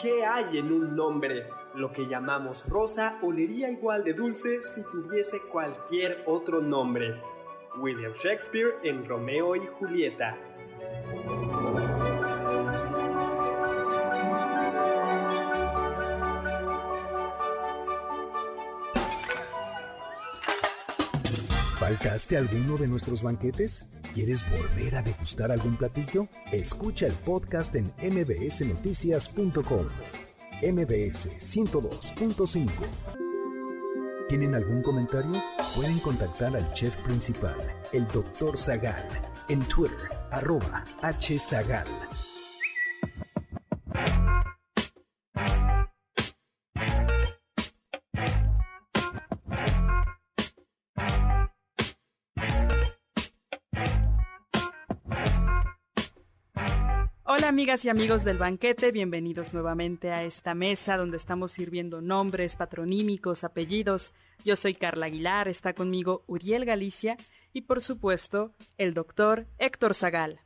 [0.00, 1.55] ¿Qué hay en un nombre?
[1.76, 7.20] Lo que llamamos rosa olería igual de dulce si tuviese cualquier otro nombre.
[7.78, 10.38] William Shakespeare en Romeo y Julieta.
[21.78, 23.84] ¿Faltaste alguno de nuestros banquetes?
[24.14, 26.26] ¿Quieres volver a degustar algún platillo?
[26.50, 29.86] Escucha el podcast en mbsnoticias.com.
[30.62, 32.70] MBS 102.5.
[34.28, 35.32] ¿Tienen algún comentario?
[35.74, 37.56] Pueden contactar al chef principal,
[37.92, 38.56] el Dr.
[38.56, 39.06] Zagal,
[39.48, 41.86] en Twitter, arroba hzagal.
[57.56, 63.44] Amigas y amigos del banquete, bienvenidos nuevamente a esta mesa donde estamos sirviendo nombres, patronímicos,
[63.44, 64.12] apellidos.
[64.44, 67.16] Yo soy Carla Aguilar, está conmigo Uriel Galicia
[67.54, 70.38] y por supuesto el doctor Héctor Zagal.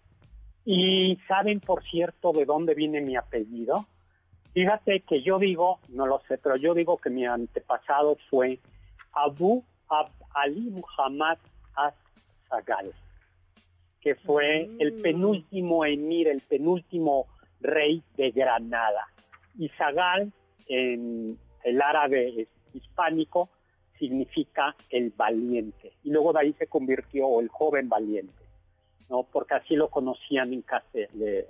[0.64, 3.86] ¿Y saben, por cierto, de dónde viene mi apellido?
[4.54, 8.60] Fíjate que yo digo, no lo sé, pero yo digo que mi antepasado fue
[9.10, 9.64] Abu
[10.32, 11.38] Ali Muhammad
[11.74, 12.94] Az-Zagal
[14.00, 15.02] que fue el mm.
[15.02, 17.26] penúltimo emir, el penúltimo
[17.60, 19.06] rey de Granada.
[19.58, 20.32] Y Zagal,
[20.66, 23.50] en el árabe hispánico,
[23.98, 25.92] significa el valiente.
[26.02, 28.42] Y luego de ahí se convirtió el joven valiente,
[29.10, 29.24] ¿no?
[29.24, 30.64] Porque así lo conocían en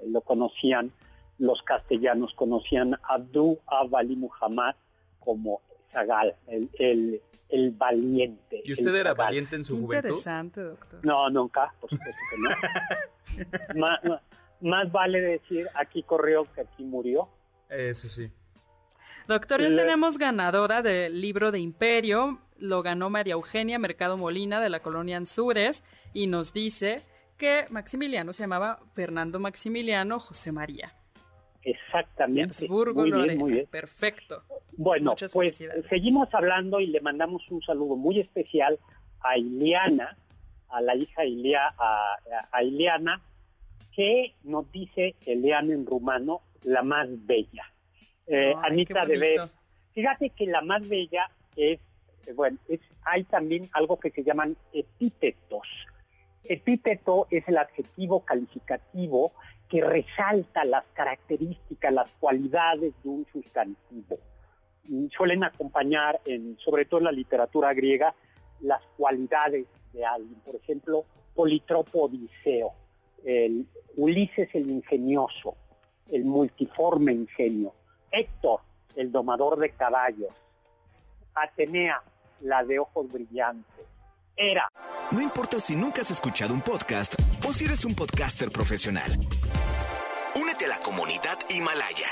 [0.07, 0.93] lo conocían
[1.39, 3.19] los castellanos, conocían a
[3.67, 4.75] Abali Muhammad
[5.21, 8.63] como Zagal, el, el valiente.
[8.65, 10.09] ¿Y usted era valiente en su juventud?
[10.09, 11.01] Interesante, doctor.
[11.05, 14.21] No, nunca, por supuesto que no.
[14.61, 17.29] más, vale decir aquí corrió que aquí murió.
[17.69, 18.31] Eso sí.
[19.27, 22.41] Doctor, ya tenemos ganadora del libro de Imperio.
[22.59, 27.03] Lo ganó María Eugenia Mercado Molina de la colonia Anzures y nos dice
[27.37, 30.95] que Maximiliano se llamaba Fernando Maximiliano José María.
[31.63, 32.69] Exactamente.
[32.69, 33.67] muy bien, muy bien.
[33.67, 34.43] Perfecto.
[34.77, 38.79] Bueno, pues seguimos hablando y le mandamos un saludo muy especial
[39.21, 40.17] a Ileana,
[40.69, 43.21] a la hija Ilia, a, Ileana,
[43.95, 47.71] que nos dice Ileana en rumano, la más bella.
[48.27, 49.41] Eh, Anita de ver.
[49.93, 51.81] Fíjate que la más bella es,
[52.27, 55.67] eh, bueno, es, hay también algo que se llaman epítetos.
[56.45, 59.33] Epíteto es el adjetivo calificativo
[59.69, 64.19] que resalta las características, las cualidades de un sustantivo
[65.17, 68.15] suelen acompañar, en, sobre todo en la literatura griega,
[68.61, 70.41] las cualidades de alguien.
[70.45, 72.73] Por ejemplo, Politropo Odiseo,
[73.25, 75.55] el Ulises el ingenioso,
[76.11, 77.73] el multiforme ingenio,
[78.11, 78.61] Héctor,
[78.97, 80.35] el domador de caballos,
[81.35, 82.03] Atenea,
[82.41, 83.87] la de ojos brillantes,
[84.41, 84.69] era.
[85.11, 87.15] No importa si nunca has escuchado un podcast
[87.47, 89.13] o si eres un podcaster profesional.
[90.35, 92.09] Únete a la comunidad Himalaya.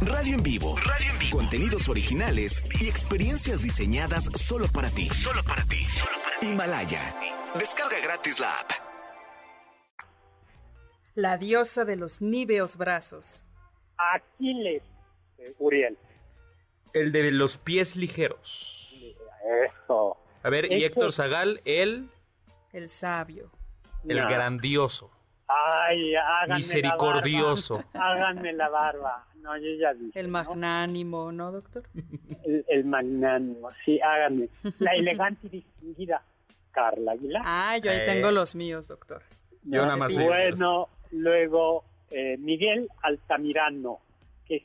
[0.00, 0.76] Radio en vivo.
[0.76, 1.36] Radio en vivo.
[1.38, 5.08] Contenidos originales y experiencias diseñadas solo para ti.
[5.10, 5.86] Solo para ti.
[6.40, 7.14] Himalaya.
[7.58, 8.70] Descarga gratis la app.
[11.14, 13.44] La diosa de los níveos brazos.
[13.96, 14.82] Aquiles,
[15.38, 15.98] eh, Uriel.
[16.94, 18.88] El de los pies ligeros.
[19.64, 20.21] Eso.
[20.42, 22.08] A ver, y Héctor Zagal, el...
[22.72, 23.50] El sabio.
[24.08, 25.10] El grandioso.
[25.46, 27.84] Ay, háganme Misericordioso.
[27.92, 28.12] La barba.
[28.12, 29.26] Háganme la barba.
[29.42, 30.18] No, yo ya dije.
[30.18, 31.82] El magnánimo, ¿no, doctor?
[32.68, 34.48] El, magnánimo, sí, háganme.
[34.78, 36.22] La elegante y distinguida
[36.70, 37.42] Carla Aguilar.
[37.44, 38.06] Ah, yo ahí eh.
[38.06, 39.22] tengo los míos, doctor.
[39.64, 40.14] Yo nada más.
[40.14, 44.00] Bueno, luego eh, Miguel Altamirano,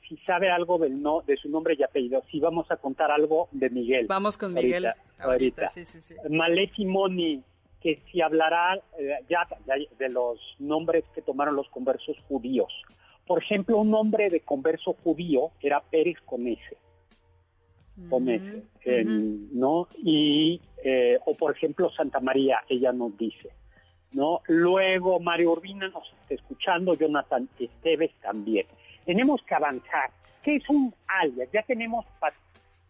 [0.07, 3.47] si sabe algo del no, de su nombre y apellido, si vamos a contar algo
[3.51, 4.07] de Miguel.
[4.07, 4.87] Vamos con Miguel
[5.19, 5.69] ahorita.
[5.69, 6.15] Sí, sí, sí.
[6.29, 7.43] Maleki Moni,
[7.81, 9.47] que si hablará eh, ya,
[9.97, 12.73] de los nombres que tomaron los conversos judíos.
[13.25, 16.45] Por ejemplo, un nombre de converso judío era Pérez con.
[18.09, 18.63] Con S,
[19.05, 19.87] ¿no?
[19.97, 23.49] Y, eh, o por ejemplo, Santa María, ella nos dice.
[24.11, 24.41] ¿no?
[24.47, 28.65] Luego Mario Urbina nos está escuchando, Jonathan Esteves también.
[29.07, 30.11] Tenemos que avanzar.
[30.43, 31.47] ¿Qué es un alias?
[31.53, 32.05] Ya tenemos,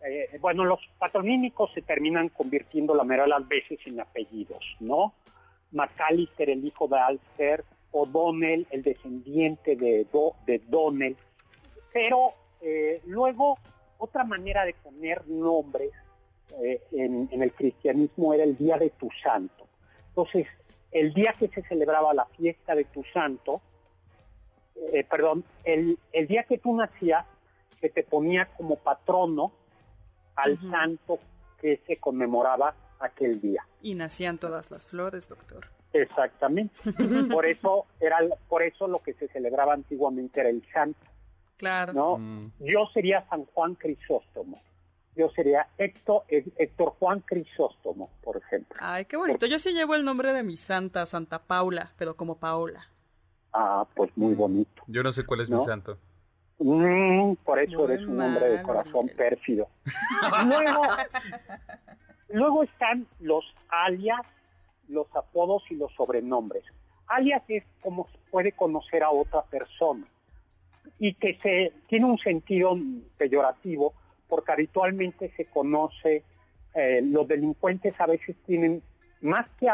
[0.03, 5.13] eh, bueno, los patronímicos se terminan convirtiendo la mayoría de las veces en apellidos, ¿no?
[5.73, 10.07] McAllister, el hijo de Alster, O'Donnell, el descendiente de,
[10.47, 11.15] de Donnell.
[11.93, 13.59] Pero eh, luego,
[13.99, 15.91] otra manera de poner nombres
[16.63, 19.67] eh, en el cristianismo era el día de tu santo.
[20.09, 20.47] Entonces,
[20.91, 23.61] el día que se celebraba la fiesta de tu santo,
[24.93, 27.25] eh, perdón, el, el, día que tú nacías,
[27.81, 29.51] se te ponía como patrono
[30.35, 31.19] al santo
[31.59, 33.65] que se conmemoraba aquel día.
[33.81, 35.67] Y nacían todas las flores, doctor.
[35.93, 36.75] Exactamente.
[37.31, 40.99] por eso era por eso lo que se celebraba antiguamente era el santo.
[41.57, 41.93] Claro.
[41.93, 42.17] ¿no?
[42.17, 42.51] Mm.
[42.59, 44.59] Yo sería San Juan Crisóstomo
[45.17, 48.77] yo sería Héctor, Héctor Juan Crisóstomo, por ejemplo.
[48.79, 49.47] Ay, qué bonito.
[49.47, 52.87] Yo sí llevo el nombre de mi santa, Santa Paula, pero como Paola.
[53.53, 54.83] Ah, pues muy bonito.
[54.87, 55.97] Yo no sé cuál es mi santo.
[56.59, 59.67] Mm, por eso eres un hombre de corazón pérfido.
[60.47, 60.83] luego,
[62.29, 64.21] luego están los alias,
[64.87, 66.63] los apodos y los sobrenombres.
[67.07, 70.05] Alias es como se puede conocer a otra persona
[70.99, 72.77] y que se tiene un sentido
[73.17, 73.93] peyorativo
[74.27, 76.23] porque habitualmente se conoce,
[76.73, 78.81] eh, los delincuentes a veces tienen
[79.21, 79.69] más que,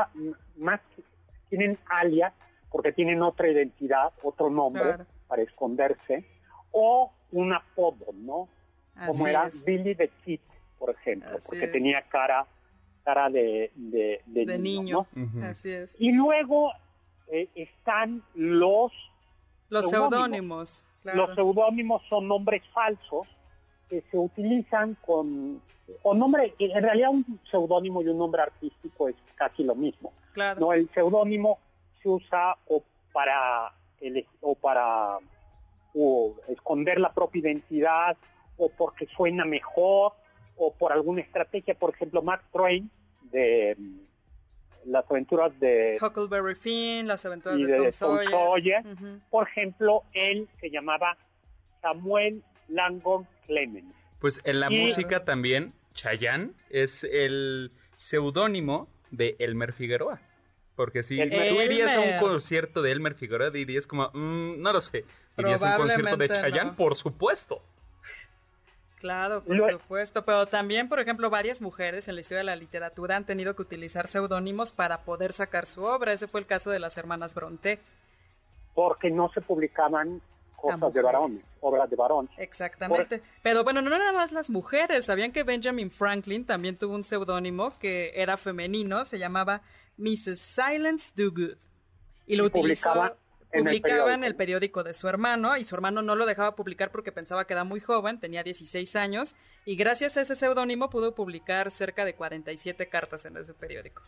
[0.57, 0.79] más
[1.49, 2.33] tienen alias,
[2.73, 6.25] porque tienen otra identidad, otro nombre para esconderse,
[6.71, 8.49] o un apodo, ¿no?
[9.05, 10.39] Como era Billy the Kid,
[10.79, 12.47] por ejemplo, porque tenía cara
[13.03, 15.05] cara de, de, niño.
[15.43, 15.95] Así es.
[15.99, 16.71] Y luego
[17.27, 18.91] eh, están los...
[19.69, 20.83] Los seudónimos.
[21.03, 23.27] Los seudónimos son nombres falsos
[23.87, 25.61] que se utilizan con,
[26.01, 30.11] con nombre, en realidad un seudónimo y un nombre artístico es casi lo mismo.
[30.57, 31.59] No, el seudónimo
[32.03, 35.17] se usa o para el, o para
[36.49, 38.17] esconder la propia identidad
[38.57, 40.13] o porque suena mejor
[40.55, 42.89] o por alguna estrategia, por ejemplo, Mark Twain
[43.31, 43.99] de mm,
[44.85, 48.83] las aventuras de Huckleberry Finn, las aventuras de, Tom Sawyer.
[49.29, 51.17] Por ejemplo, él se llamaba
[51.81, 53.93] Samuel Langdon Clemens.
[54.19, 60.21] Pues en la música también, Chayanne es el seudónimo de Elmer Figueroa.
[60.75, 64.81] Porque si tú irías a un concierto de Elmer Figueroa, dirías como, mm, no lo
[64.81, 65.05] sé,
[65.37, 67.61] irías a un concierto de Chayanne, por supuesto.
[69.03, 73.17] Claro, por supuesto, pero también, por ejemplo, varias mujeres en la historia de la literatura
[73.17, 76.13] han tenido que utilizar seudónimos para poder sacar su obra.
[76.13, 77.79] Ese fue el caso de las hermanas Bronte.
[78.73, 80.21] Porque no se publicaban
[80.55, 82.29] cosas de varones, obras de varón.
[82.37, 83.21] Exactamente.
[83.41, 85.05] Pero bueno, no nada más las mujeres.
[85.05, 89.61] Sabían que Benjamin Franklin también tuvo un seudónimo que era femenino, se llamaba
[89.97, 90.39] Mrs.
[90.39, 91.57] Silence Do Good.
[92.27, 93.17] Y lo utilizaba
[93.53, 97.11] publicaba en el periódico de su hermano y su hermano no lo dejaba publicar porque
[97.11, 99.35] pensaba que era muy joven, tenía 16 años
[99.65, 104.01] y gracias a ese seudónimo pudo publicar cerca de 47 cartas en ese periódico.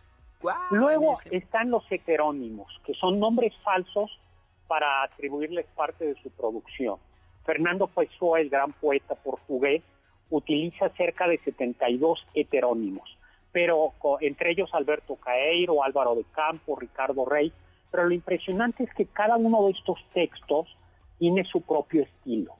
[0.71, 4.19] Luego están los heterónimos, que son nombres falsos
[4.67, 6.97] para atribuirles parte de su producción.
[7.45, 9.81] Fernando Pessoa, el gran poeta portugués,
[10.29, 13.14] utiliza cerca de 72 heterónimos,
[13.55, 17.53] pero entre ellos Alberto Caeiro, Álvaro de Campo, Ricardo Rey,
[17.89, 20.75] pero lo impresionante es que cada uno de estos textos
[21.19, 22.57] tiene su propio estilo.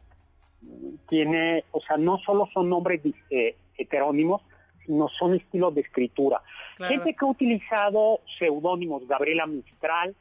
[1.09, 4.41] Tiene, o sea, no solo son nombres eh, heterónimos,
[4.85, 6.41] sino son estilos de escritura.
[6.77, 10.15] Gente que ha utilizado seudónimos, Gabriela Mistral,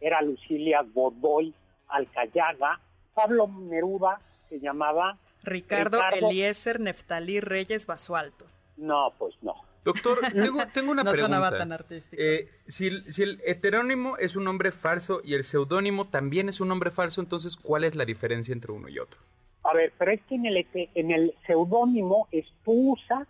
[0.00, 1.54] era Lucilia Godoy
[1.86, 2.80] Alcayaga,
[3.14, 8.46] Pablo Neruda se llamaba Ricardo, Eliezer Neftalí Reyes Basualto.
[8.76, 9.54] No, pues no.
[9.84, 10.20] Doctor,
[10.72, 11.36] tengo, una no pregunta.
[11.36, 12.20] sonaba tan artístico.
[12.20, 16.90] Eh, si, el heterónimo es un nombre falso y el seudónimo también es un nombre
[16.90, 19.20] falso, entonces, ¿cuál es la diferencia entre uno y otro?
[19.62, 23.26] A ver, pero es que en el, en el seudónimo es tú usas,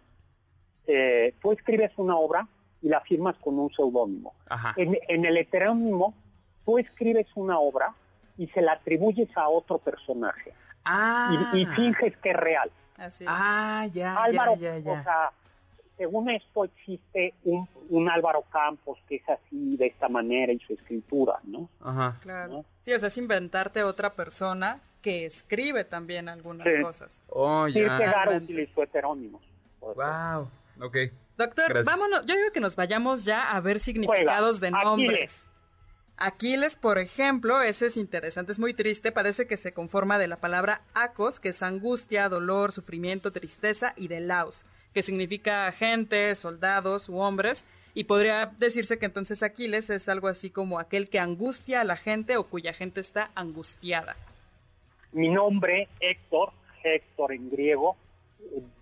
[0.86, 2.49] eh, tú escribes una obra
[2.82, 4.34] y la firmas con un seudónimo.
[4.76, 6.14] En, en el heterónimo,
[6.64, 7.95] tú escribes una obra
[8.36, 10.53] y se la atribuyes a otro personaje.
[10.85, 11.51] Ah.
[11.55, 12.70] Y, finges que es real.
[12.97, 15.32] Así Ah, ya, Álvaro, ya, ya, o sea,
[15.97, 20.74] según esto existe un, un, Álvaro Campos que es así, de esta manera, en su
[20.74, 21.68] escritura, ¿no?
[21.80, 22.18] Ajá.
[22.22, 22.64] Claro.
[22.82, 27.20] Sí, o sea, es inventarte otra persona que escribe también algunas cosas.
[27.28, 27.74] Oh, ya.
[27.74, 29.43] Kierkegaard utilizó heterónimos.
[29.80, 30.49] Wow,
[30.80, 30.97] ok.
[31.37, 35.49] Doctor, vámonos, yo digo que nos vayamos ya a ver significados de nombres.
[36.16, 40.36] Aquiles, por ejemplo, ese es interesante, es muy triste, parece que se conforma de la
[40.36, 47.08] palabra acos, que es angustia, dolor, sufrimiento, tristeza, y de laos, que significa gente, soldados
[47.08, 51.80] u hombres, y podría decirse que entonces Aquiles es algo así como aquel que angustia
[51.80, 54.16] a la gente o cuya gente está angustiada.
[55.12, 56.52] Mi nombre, Héctor,
[56.84, 57.96] Héctor en griego,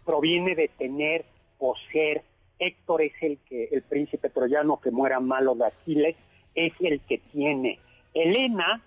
[0.05, 1.25] proviene de tener
[1.59, 2.23] o ser.
[2.59, 6.17] Héctor es el que el príncipe troyano que muera malo de Aquiles
[6.55, 7.79] es el que tiene.
[8.15, 8.81] Elena,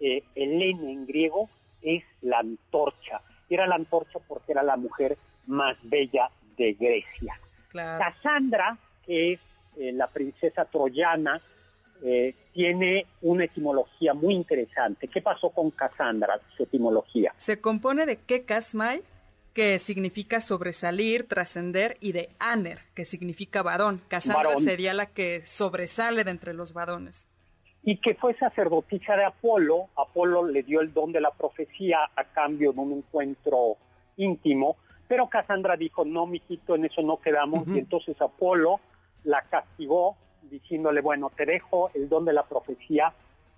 [0.00, 1.48] eh, Elena en griego,
[1.82, 3.20] es la antorcha.
[3.48, 7.38] Era la antorcha porque era la mujer más bella de Grecia.
[7.72, 9.40] Cassandra, que es
[9.76, 11.40] eh, la princesa troyana,
[12.02, 15.08] eh, tiene una etimología muy interesante.
[15.08, 17.34] ¿Qué pasó con Cassandra, su etimología?
[17.36, 19.02] Se compone de Kekasmai,
[19.52, 24.00] que significa sobresalir, trascender, y de Aner, que significa varón.
[24.08, 27.28] Casandra sería la que sobresale de entre los varones.
[27.82, 29.88] Y que fue sacerdotisa de Apolo.
[29.96, 33.76] Apolo le dio el don de la profecía a cambio de un encuentro
[34.16, 34.76] íntimo,
[35.08, 38.80] pero Casandra dijo, no, mijito, en eso no quedamos, y entonces Apolo
[39.24, 43.12] la castigó diciéndole, bueno, te dejo el don de la profecía,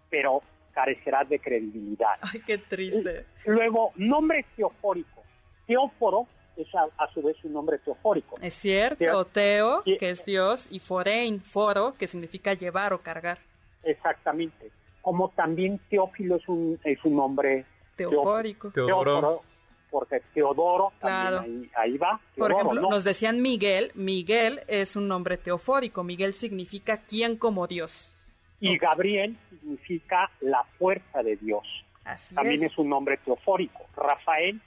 [0.09, 2.15] pero carecerás de credibilidad.
[2.21, 3.27] Ay, qué triste.
[3.45, 5.22] Luego, nombre teofórico
[5.67, 8.37] Teóforo es a, su vez un nombre teofórico.
[8.41, 13.39] Es cierto, Teo, que es Dios, y forein, foro, que significa llevar o cargar.
[13.83, 14.71] Exactamente.
[15.01, 17.65] Como también Teófilo es un, es un nombre
[17.97, 18.71] teofórico.
[18.71, 19.43] Teodoro.
[19.91, 22.21] porque Teodoro también ahí, va.
[22.37, 23.91] Por ejemplo, nos decían Miguel.
[23.95, 26.05] Miguel es un nombre teofórico.
[26.05, 28.13] Miguel significa quien como Dios.
[28.61, 31.85] Y Gabriel significa la fuerza de Dios.
[32.05, 32.79] Así también es.
[32.79, 33.87] un nombre teofórico.
[33.97, 34.61] Rafael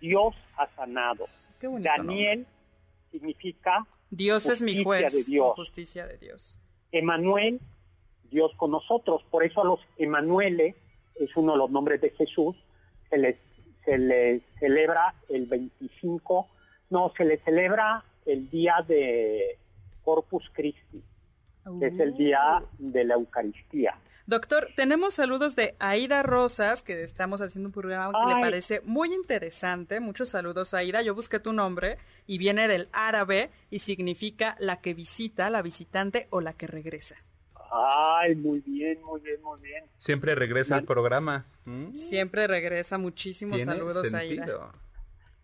[0.00, 1.26] Dios ha sanado.
[1.60, 2.46] Daniel
[3.10, 5.54] significa Dios es mi juez, de Dios.
[5.54, 6.58] justicia de Dios.
[6.92, 7.60] Emanuel,
[8.30, 9.22] Dios con nosotros.
[9.30, 10.76] Por eso a los Emanuele
[11.16, 12.56] es uno de los nombres de Jesús.
[13.10, 13.36] Se les,
[13.84, 16.48] se les celebra el 25,
[16.90, 19.58] no, se les celebra el día de
[20.04, 21.02] Corpus Christi,
[21.80, 22.66] que es el día uh.
[22.78, 23.98] de la Eucaristía.
[24.28, 29.14] Doctor, tenemos saludos de Aida Rosas, que estamos haciendo un programa que le parece muy
[29.14, 30.00] interesante.
[30.00, 31.00] Muchos saludos, Aida.
[31.00, 36.26] Yo busqué tu nombre y viene del árabe y significa la que visita, la visitante
[36.28, 37.16] o la que regresa.
[37.72, 39.84] Ay, muy bien, muy bien, muy bien.
[39.96, 41.46] Siempre regresa al programa.
[41.64, 41.94] ¿Mm?
[41.94, 42.98] Siempre regresa.
[42.98, 44.74] Muchísimos saludos, Aida.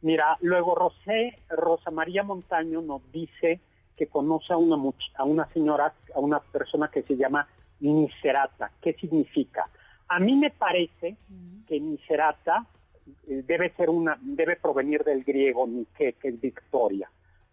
[0.02, 3.62] Mira, luego Rosé, Rosa María Montaño nos dice
[3.96, 4.76] que conoce a una,
[5.14, 7.48] a una señora, a una persona que se llama
[7.92, 8.72] Nicerata.
[8.80, 9.68] ¿Qué significa?
[10.08, 11.16] A mí me parece
[11.66, 12.66] que Nicerata
[13.26, 17.10] eh, debe ser una, debe provenir del griego Nike, que es victoria,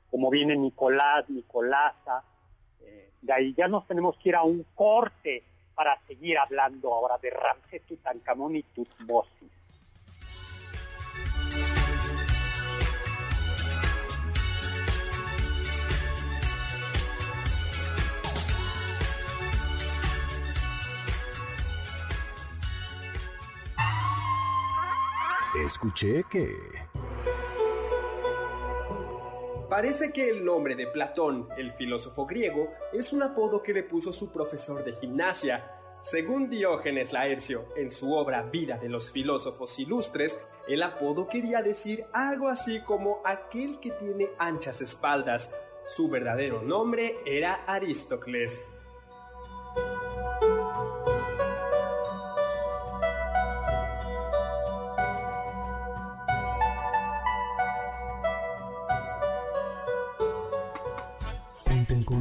[0.09, 2.23] como viene Nicolás, Nicolasa,
[2.82, 7.17] eh, de ahí ya nos tenemos que ir a un corte para seguir hablando ahora
[7.17, 9.49] de Ramsés Tutankamón y Tutmosis.
[25.56, 26.58] Escuché que...
[29.70, 34.14] Parece que el nombre de Platón, el filósofo griego, es un apodo que le puso
[34.14, 35.70] su profesor de gimnasia.
[36.02, 42.06] Según Diógenes Laercio, en su obra Vida de los Filósofos Ilustres, el apodo quería decir
[42.14, 45.54] algo así como aquel que tiene anchas espaldas.
[45.86, 48.64] Su verdadero nombre era Aristócles.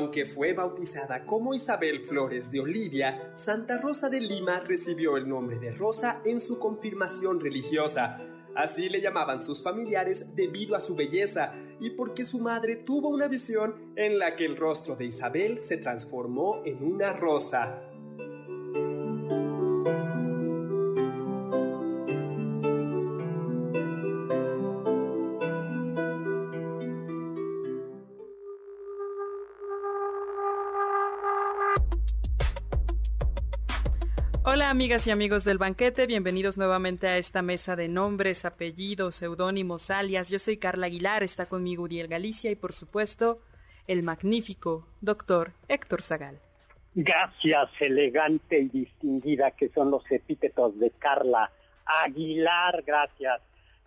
[0.00, 5.58] Aunque fue bautizada como Isabel Flores de Olivia, Santa Rosa de Lima recibió el nombre
[5.58, 8.18] de Rosa en su confirmación religiosa.
[8.56, 13.28] Así le llamaban sus familiares debido a su belleza y porque su madre tuvo una
[13.28, 17.82] visión en la que el rostro de Isabel se transformó en una rosa.
[34.70, 39.90] Hola amigas y amigos del banquete, bienvenidos nuevamente a esta mesa de nombres, apellidos, seudónimos,
[39.90, 40.30] alias.
[40.30, 43.40] Yo soy Carla Aguilar, está conmigo Uriel Galicia y por supuesto
[43.88, 46.38] el magnífico doctor Héctor Zagal.
[46.94, 51.50] Gracias, elegante y distinguida, que son los epítetos de Carla
[52.04, 53.40] Aguilar, gracias.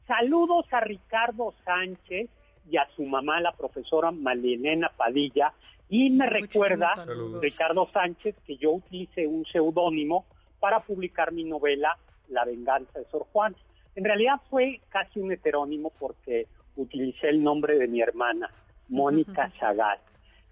[0.05, 2.29] Saludos a Ricardo Sánchez
[2.69, 5.53] y a su mamá, la profesora Malelena Padilla.
[5.87, 7.05] Y me recuerda,
[7.41, 10.25] Ricardo Sánchez, que yo utilicé un seudónimo
[10.63, 11.97] para publicar mi novela
[12.29, 13.53] La venganza de Sor Juan.
[13.95, 16.47] En realidad fue casi un heterónimo porque
[16.77, 18.49] utilicé el nombre de mi hermana,
[18.87, 19.99] Mónica Zagal.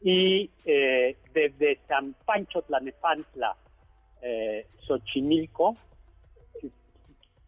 [0.01, 3.55] Y eh, desde San Pancho Tlanepantla,
[4.21, 5.77] eh, Xochimilco,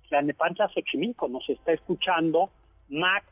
[0.08, 2.50] Tlanepantla, Xochimilco, nos está escuchando
[2.88, 3.26] Max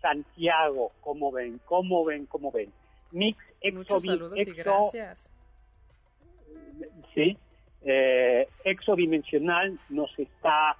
[0.00, 1.60] Santiago, ¿cómo ven?
[1.66, 2.24] ¿Cómo ven?
[2.24, 2.72] ¿Cómo ven?
[3.12, 3.36] Mix
[3.74, 5.33] Muchos saludos y gracias.
[7.86, 10.76] Eh, exodimensional nos está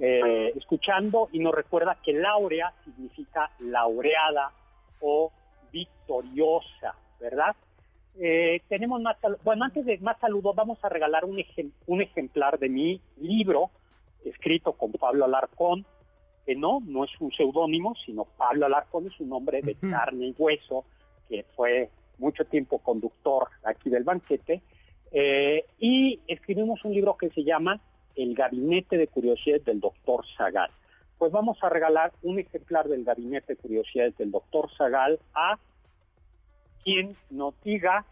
[0.00, 4.50] eh, escuchando y nos recuerda que laurea significa laureada
[5.00, 5.30] o
[5.72, 7.54] victoriosa, ¿verdad?
[8.18, 11.40] Eh, tenemos más, bueno, antes de más saludos, vamos a regalar un,
[11.86, 13.70] un ejemplar de mi libro,
[14.24, 15.86] escrito con Pablo Alarcón,
[16.44, 20.34] que no, no es un seudónimo, sino Pablo Alarcón es un nombre de carne y
[20.36, 20.84] hueso,
[21.28, 24.62] que fue mucho tiempo conductor aquí del banquete,
[25.12, 27.80] eh, y escribimos un libro que se llama
[28.14, 30.70] El Gabinete de Curiosidades del Doctor Zagal.
[31.18, 35.58] Pues vamos a regalar un ejemplar del Gabinete de Curiosidades del Doctor Zagal a
[36.82, 38.04] quien nos diga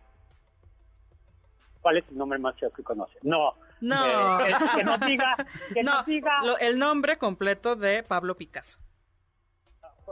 [1.81, 3.19] cuál es el nombre más feo que conoce.
[3.23, 3.55] No.
[3.81, 4.41] No.
[4.41, 5.37] Eh, que, nos diga,
[5.73, 8.79] que nos diga el nombre completo de Pablo Picasso.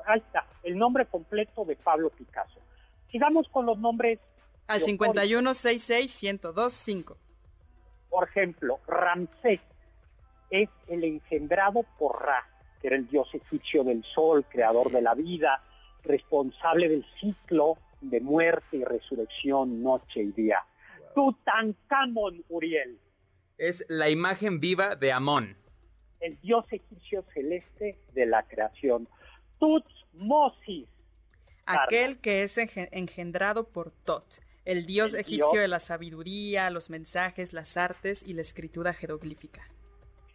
[0.04, 2.60] Ahí está, el nombre completo de Pablo Picasso.
[3.10, 4.20] Sigamos con los nombres
[4.66, 7.16] al 5166125.
[8.08, 9.60] Por ejemplo, Ramsés
[10.50, 12.48] es el engendrado por Ra,
[12.80, 15.60] que era el dios egipcio del sol, creador de la vida,
[16.02, 20.64] responsable del ciclo de muerte y resurrección noche y día.
[21.14, 22.98] Tutankamón, Uriel.
[23.58, 25.56] Es la imagen viva de Amón.
[26.20, 29.08] El dios egipcio celeste de la creación.
[29.58, 30.88] Tutmosis.
[31.64, 37.76] Aquel que es engendrado por Tot el dios egipcio de la sabiduría, los mensajes, las
[37.76, 39.62] artes y la escritura jeroglífica.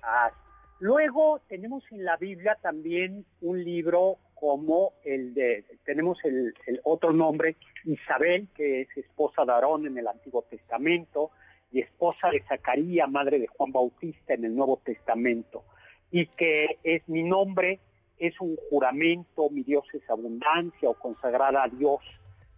[0.01, 0.31] Ah,
[0.79, 7.57] luego tenemos en la Biblia también un libro como el de, tenemos el, otro nombre,
[7.83, 11.31] Isabel, que es esposa de Aarón en el Antiguo Testamento,
[11.71, 15.63] y esposa de Zacarías, madre de Juan Bautista en el Nuevo Testamento,
[16.09, 17.79] y que es mi nombre,
[18.17, 21.99] es un juramento, mi Dios es abundancia o consagrada a Dios,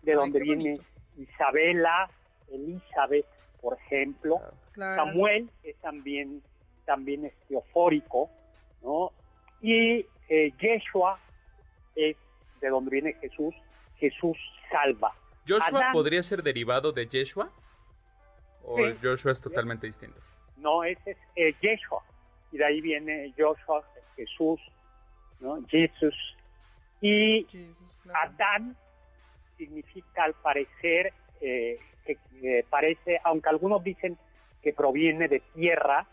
[0.04, 0.80] de donde viene
[1.18, 2.10] Isabela,
[2.52, 3.26] Elizabeth,
[3.62, 4.42] por ejemplo.
[4.76, 6.42] Samuel es también,
[6.86, 8.30] también es teofórico,
[8.82, 9.12] ¿no?
[9.62, 11.20] Y eh, Yeshua
[11.96, 12.16] es
[12.60, 13.54] de donde viene Jesús,
[13.98, 14.38] Jesús
[14.72, 15.14] salva.
[15.48, 17.52] ¿Joshua podría ser derivado de Yeshua?
[18.64, 20.20] ¿O Joshua es totalmente distinto?
[20.58, 22.04] No, ese es eh, Yeshua.
[22.52, 23.84] Y de ahí viene Joshua,
[24.16, 24.60] Jesús,
[25.40, 25.62] ¿no?
[25.68, 26.16] Jesús.
[27.02, 27.46] Y
[28.14, 28.78] Adán
[29.58, 34.18] significa al parecer, eh, que eh, parece, aunque algunos dicen
[34.62, 36.08] que proviene de tierra,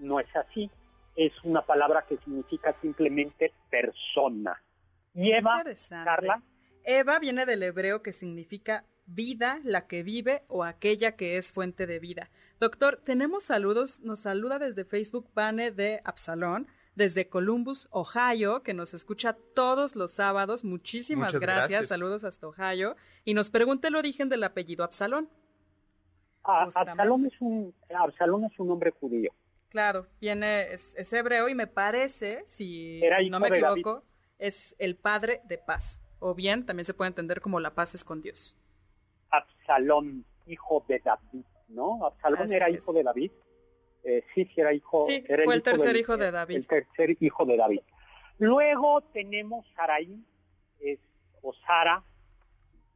[0.00, 0.70] no es así.
[1.16, 4.62] Es una palabra que significa simplemente persona.
[5.14, 5.64] Y Eva,
[6.04, 6.42] Carla.
[6.84, 11.86] Eva viene del hebreo que significa vida, la que vive o aquella que es fuente
[11.86, 12.30] de vida.
[12.60, 14.00] Doctor, tenemos saludos.
[14.00, 16.68] Nos saluda desde Facebook Vane de Absalón
[16.98, 20.64] desde Columbus, Ohio, que nos escucha todos los sábados.
[20.64, 21.86] Muchísimas gracias.
[21.86, 22.96] Saludos hasta Ohio.
[23.24, 25.30] Y nos pregunta el origen del apellido Absalón.
[26.42, 29.30] Absalón es un Absalón es un hombre judío.
[29.68, 34.02] Claro, viene es, hebreo y me parece, si no me equivoco,
[34.38, 36.02] es el padre de paz.
[36.18, 38.56] O bien también se puede entender como la paz es con Dios.
[39.30, 42.04] Absalón, hijo de David, ¿no?
[42.04, 43.30] Absalón era hijo de David.
[44.04, 45.06] Eh, sí, era hijo.
[45.06, 46.56] Sí, fue el, tercer hijo de David.
[46.56, 47.80] El tercer hijo de David.
[48.38, 50.24] Luego tenemos Saraí,
[50.80, 50.98] es,
[51.42, 52.02] o Sara,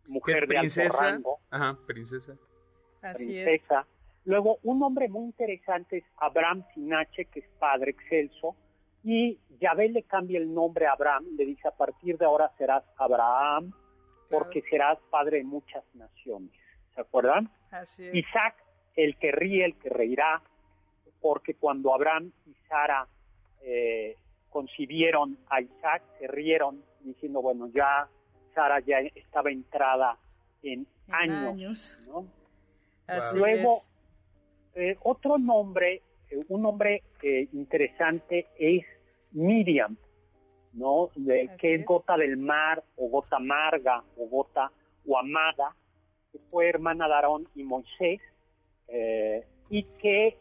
[0.06, 1.40] mujer de alto rango.
[1.50, 2.36] Ajá, princesa.
[3.02, 3.86] Así princesa.
[4.24, 8.56] Luego, un nombre muy interesante es Abraham Sinache, que es padre excelso,
[9.02, 12.84] y Yahvé le cambia el nombre a Abraham, le dice, a partir de ahora serás
[12.96, 13.72] Abraham,
[14.30, 16.52] porque serás padre de muchas naciones.
[16.94, 17.50] ¿Se acuerdan?
[17.70, 18.14] Así es.
[18.14, 18.62] Isaac,
[18.94, 20.42] el que ríe, el que reirá,
[21.22, 23.06] porque cuando Abraham y Sara
[23.62, 24.18] eh,
[24.50, 28.08] concibieron a Isaac, se rieron diciendo, bueno, ya
[28.54, 30.18] Sara ya estaba entrada
[30.62, 31.96] en, años.
[32.08, 32.26] ¿no?
[33.34, 33.78] Luego,
[34.74, 37.02] eh, otro nombre, eh, un nombre
[37.52, 38.84] interesante es
[39.30, 39.96] Miriam,
[40.72, 41.10] ¿no?
[41.58, 44.72] que es, gota del mar o gota amarga o gota
[45.06, 45.76] o amada,
[46.32, 48.20] que fue hermana de Aarón y Moisés,
[49.70, 50.36] y que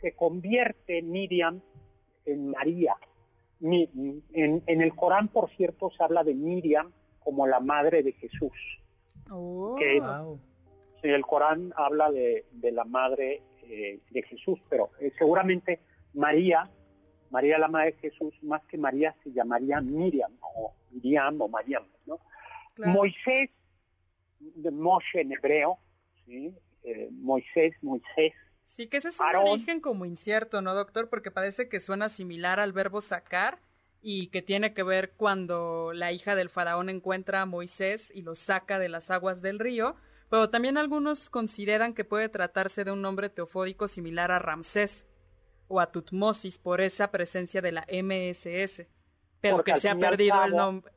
[0.00, 1.60] se convierte Miriam
[2.24, 2.96] en María.
[3.60, 8.52] En, el Corán, por cierto, se habla de Miriam como la madre de Jesús.
[9.30, 9.76] Oh.
[11.02, 15.80] el Corán habla de, la madre eh, de Jesús, pero eh, seguramente
[16.14, 16.70] María,
[17.30, 21.84] María la madre de Jesús, más que María se llamaría Miriam o Miriam o Mariam,
[22.06, 22.20] ¿no?
[22.78, 23.50] Moisés,
[24.38, 25.78] de Moshe en hebreo,
[26.24, 26.54] ¿sí?
[26.84, 28.32] Eh, Moisés, Moisés,
[28.68, 31.08] Sí, que ese es un origen como incierto, ¿no, doctor?
[31.08, 33.60] Porque parece que suena similar al verbo sacar
[34.02, 38.34] y que tiene que ver cuando la hija del faraón encuentra a Moisés y lo
[38.34, 39.96] saca de las aguas del río,
[40.28, 45.08] pero también algunos consideran que puede tratarse de un nombre teofórico similar a Ramsés
[45.66, 48.86] o a Tutmosis por esa presencia de la MSS,
[49.40, 50.92] pero que se ha perdido el nombre.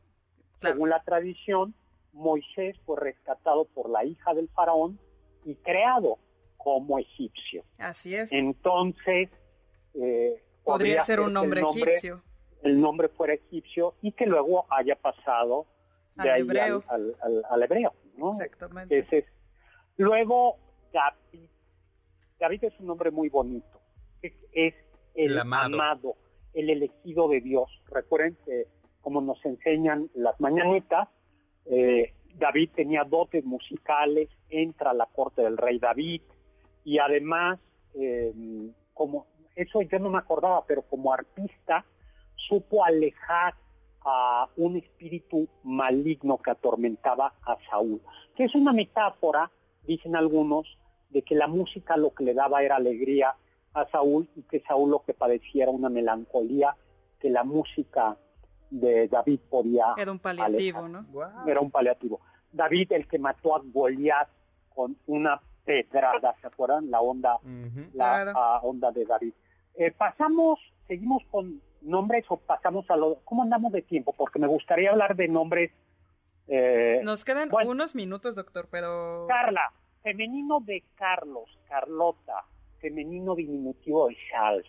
[0.59, 1.73] Según la tradición,
[2.11, 4.99] Moisés fue rescatado por la hija del faraón
[5.45, 6.19] y creado
[6.63, 7.63] como egipcio.
[7.77, 8.31] Así es.
[8.31, 9.29] Entonces,
[9.95, 12.21] eh, podría ser un nombre, egipcio.
[12.61, 15.65] El nombre fuera egipcio y que luego haya pasado
[16.15, 16.83] de al hebreo.
[16.87, 17.93] Al, hebreo.
[18.15, 18.31] ¿no?
[18.31, 19.25] Exactamente.
[19.97, 20.57] luego,
[20.93, 21.49] David.
[22.39, 23.81] David es un nombre muy bonito.
[24.21, 24.75] Es,
[25.15, 26.15] el, amado.
[26.53, 27.69] el elegido de Dios.
[27.87, 28.67] Recuerden que,
[29.01, 31.09] como nos enseñan las mañanitas,
[31.65, 36.21] eh, David tenía dotes musicales, entra a la corte del rey David,
[36.83, 37.59] y además,
[37.93, 38.33] eh,
[38.93, 41.85] como eso yo no me acordaba, pero como artista
[42.35, 43.53] supo alejar
[44.03, 48.01] a un espíritu maligno que atormentaba a Saúl,
[48.35, 49.51] que es una metáfora,
[49.83, 50.65] dicen algunos,
[51.09, 53.35] de que la música lo que le daba era alegría
[53.73, 56.75] a Saúl y que Saúl lo que padecía era una melancolía
[57.19, 58.17] que la música
[58.69, 61.05] de David podía Era un paliativo, ¿no?
[61.45, 62.21] Era un paliativo.
[62.51, 64.29] David, el que mató a Goliat
[64.73, 66.89] con una pedrada, ¿se acuerdan?
[66.89, 67.37] La onda,
[67.93, 69.33] la onda de David.
[69.75, 74.13] Eh, pasamos, seguimos con nombres o pasamos a lo, ¿cómo andamos de tiempo?
[74.13, 75.71] Porque me gustaría hablar de nombres.
[76.47, 79.25] Eh, Nos quedan unos minutos, doctor, pero.
[79.27, 79.71] Carla,
[80.03, 82.45] femenino de Carlos, Carlota,
[82.79, 84.67] femenino diminutivo de Charles.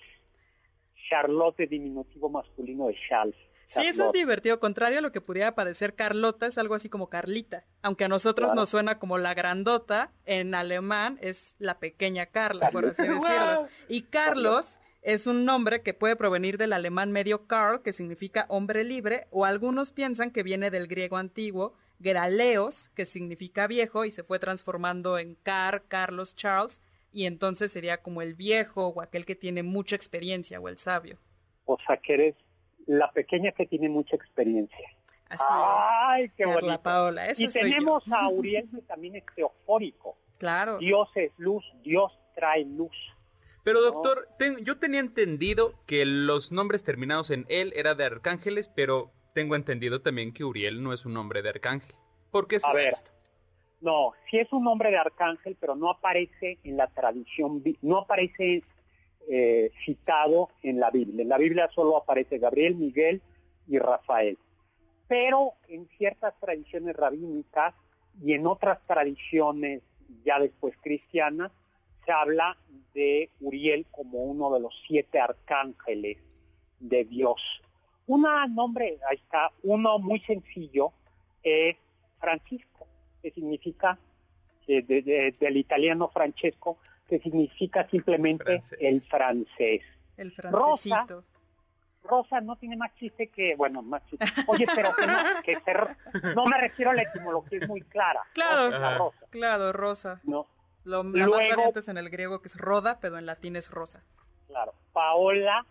[1.09, 3.37] Charlotte, diminutivo masculino de Charles.
[3.73, 4.61] Sí, eso es divertido.
[4.61, 7.65] Contrario a lo que pudiera parecer Carlota, es algo así como Carlita.
[7.81, 12.85] Aunque a nosotros nos suena como la grandota, en alemán es la pequeña Carla, por
[12.85, 13.69] así decirlo.
[13.89, 18.85] Y Carlos es un nombre que puede provenir del alemán medio Karl, que significa hombre
[18.85, 24.23] libre, o algunos piensan que viene del griego antiguo, Geraleos, que significa viejo, y se
[24.23, 29.35] fue transformando en Car, Carlos, Charles, y entonces sería como el viejo o aquel que
[29.35, 31.19] tiene mucha experiencia o el sabio.
[31.65, 32.35] O sea que eres
[32.87, 34.89] la pequeña que tiene mucha experiencia.
[35.29, 36.83] Así Ay, qué bonito.
[36.83, 40.17] Paola, y tenemos a Uriel que también es teofórico.
[40.39, 40.79] Claro.
[40.79, 42.97] Dios es luz, Dios trae luz.
[43.65, 44.29] Pero doctor,
[44.63, 50.03] yo tenía entendido que los nombres terminados en él era de arcángeles, pero tengo entendido
[50.03, 51.95] también que Uriel no es un nombre de arcángel.
[52.33, 52.95] ¿Por qué es A ver,
[53.81, 58.63] no, sí es un nombre de arcángel, pero no aparece en la tradición, no aparece
[59.29, 61.23] eh, citado en la Biblia.
[61.23, 63.23] En la Biblia solo aparece Gabriel, Miguel
[63.69, 64.39] y Rafael.
[65.09, 67.75] Pero en ciertas tradiciones rabínicas
[68.23, 69.83] y en otras tradiciones
[70.25, 71.53] ya después cristianas,
[72.05, 72.57] se habla
[72.95, 76.19] de Uriel como uno de los siete arcángeles
[76.81, 77.41] de Dios.
[78.07, 80.93] Un nombre, ahí está, uno muy sencillo
[81.43, 81.77] es
[82.19, 82.87] Francisco,
[83.23, 83.99] que significa
[84.67, 86.79] del italiano Francesco,
[87.13, 89.83] que significa simplemente el francés.
[90.17, 90.97] El francesito.
[90.97, 91.25] Rosa,
[92.05, 94.25] Rosa no tiene más chiste que, bueno, más chiste.
[94.47, 95.59] Oye, pero que no, que
[96.35, 98.23] no me refiero a la etimología, es muy clara.
[98.33, 99.27] Claro, rosa.
[99.29, 100.21] claro, rosa.
[100.25, 100.47] No.
[100.85, 104.03] Lo, la Luego, más en el griego que es roda, pero en latín es rosa.
[104.47, 104.73] Claro.
[104.95, 105.67] Paola,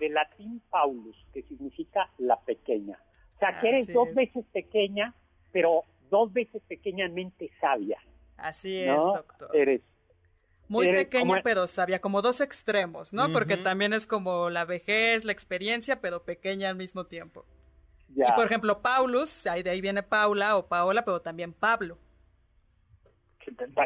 [0.00, 2.98] de latín Paulus, que significa la pequeña.
[3.36, 5.14] O sea, que eres dos veces pequeña,
[5.52, 8.00] pero dos veces pequeñamente sabia.
[8.36, 9.54] Así es, doctor.
[9.54, 9.82] Eres
[10.68, 13.32] muy pequeña pero sabia, como dos extremos, ¿no?
[13.32, 17.44] Porque también es como la vejez, la experiencia, pero pequeña al mismo tiempo.
[18.14, 21.98] Y por ejemplo, Paulus, de ahí viene Paula o Paola, pero también Pablo.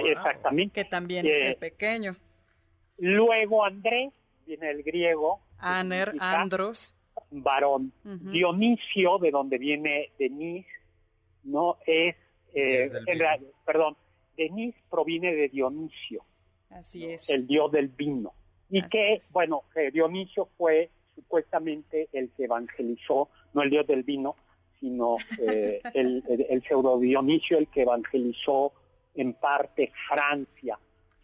[0.04, 0.72] Exactamente.
[0.72, 2.16] Que también es el pequeño.
[2.98, 4.12] Luego Andrés,
[4.46, 5.40] viene el griego.
[5.58, 6.94] Aner, Andros.
[7.30, 7.92] Varón.
[8.04, 10.66] Dionisio, de donde viene Denis,
[11.44, 11.78] ¿no?
[11.86, 12.16] Es,
[12.54, 12.90] eh,
[13.64, 13.96] perdón,
[14.36, 16.24] Denis proviene de Dionisio.
[16.70, 17.28] Así es.
[17.28, 18.32] El dios del vino.
[18.68, 24.36] Y que, bueno, Dionisio fue supuestamente el que evangelizó, no el dios del vino,
[24.78, 28.72] sino eh, el, el, pseudo Dionisio el que evangelizó
[29.14, 30.78] en parte Francia.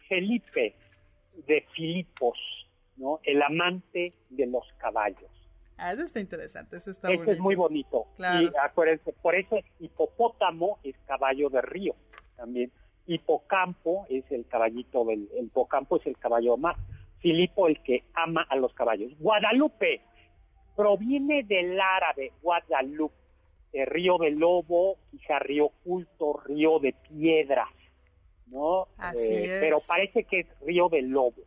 [0.07, 0.75] Felipe
[1.47, 2.37] de Filipos,
[2.97, 3.19] ¿no?
[3.23, 5.29] El amante de los caballos.
[5.77, 8.07] Ah, eso está interesante, eso está es muy bonito.
[8.17, 11.95] Y acuérdense, por eso hipopótamo es caballo de río
[12.35, 12.71] también.
[13.07, 16.77] Hipocampo es el caballito del el hipocampo es el caballo más.
[17.19, 19.11] Filipo el que ama a los caballos.
[19.19, 20.01] Guadalupe
[20.75, 23.15] proviene del árabe Guadalupe,
[23.73, 27.69] río de lobo, quizá río oculto, río de piedras,
[28.45, 28.87] ¿no?
[28.97, 31.41] Así eh, Pero parece que es río de lobo,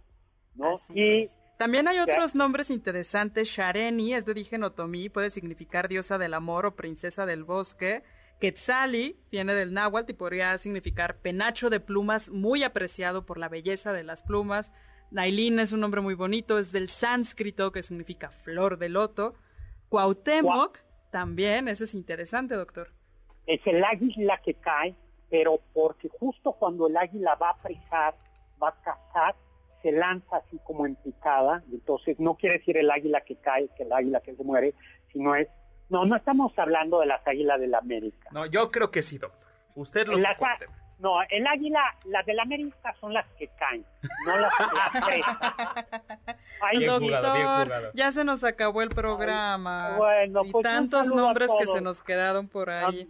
[0.57, 0.77] ¿no?
[0.93, 3.49] y También hay otros nombres interesantes.
[3.49, 8.03] Shareni es de origen otomí, puede significar diosa del amor o princesa del bosque.
[8.41, 13.93] Quetzali viene del náhuatl y podría significar penacho de plumas muy apreciado por la belleza
[13.93, 14.73] de las plumas.
[15.11, 19.35] Nailin es un nombre muy bonito, es del sánscrito que significa flor de loto.
[19.91, 20.79] Cuauhtémoc
[21.11, 22.89] también, ese es interesante, doctor.
[23.47, 24.95] Es el águila que cae,
[25.29, 28.15] pero porque justo cuando el águila va a presar,
[28.63, 29.37] va a cazar,
[29.83, 33.83] se lanza así como en picada, entonces no quiere decir el águila que cae, que
[33.83, 34.75] el águila que se muere,
[35.13, 35.49] sino es
[35.91, 38.29] no, no estamos hablando de las águilas del la América.
[38.33, 39.41] No, yo creo que sí, doctor.
[39.75, 40.67] Usted lo sabe.
[41.01, 43.87] No, el águila, las del América son las que caen,
[44.27, 45.23] no las que
[46.61, 49.97] Ay, doctor, ya se nos acabó el programa.
[49.97, 53.09] bueno, y pues tantos nombres que se nos quedaron por ahí.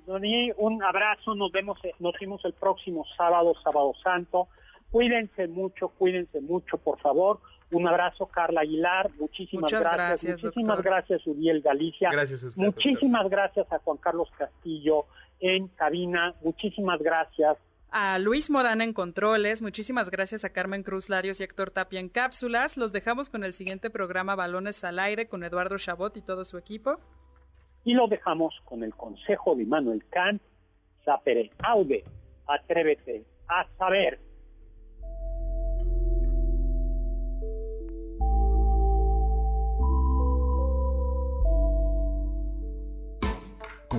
[0.56, 4.48] Un abrazo, nos vemos, nos vemos el próximo sábado, sábado santo.
[4.92, 7.40] Cuídense mucho, cuídense mucho, por favor.
[7.72, 9.10] Un abrazo, Carla Aguilar.
[9.18, 10.42] Muchísimas gracias.
[10.42, 12.10] Muchísimas gracias, Uriel Galicia.
[12.10, 15.06] Gracias a usted, Muchísimas gracias a Juan Carlos Castillo
[15.38, 16.34] en cabina.
[16.42, 17.56] Muchísimas gracias.
[17.92, 22.08] A Luis Modana en controles, muchísimas gracias a Carmen Cruz Larios y Héctor Tapia en
[22.08, 22.76] cápsulas.
[22.76, 26.56] Los dejamos con el siguiente programa Balones al Aire con Eduardo Chabot y todo su
[26.56, 27.00] equipo.
[27.84, 30.40] Y lo dejamos con el consejo de Manuel Kant,
[31.04, 32.04] Sapere Aude,
[32.46, 34.29] atrévete a saber.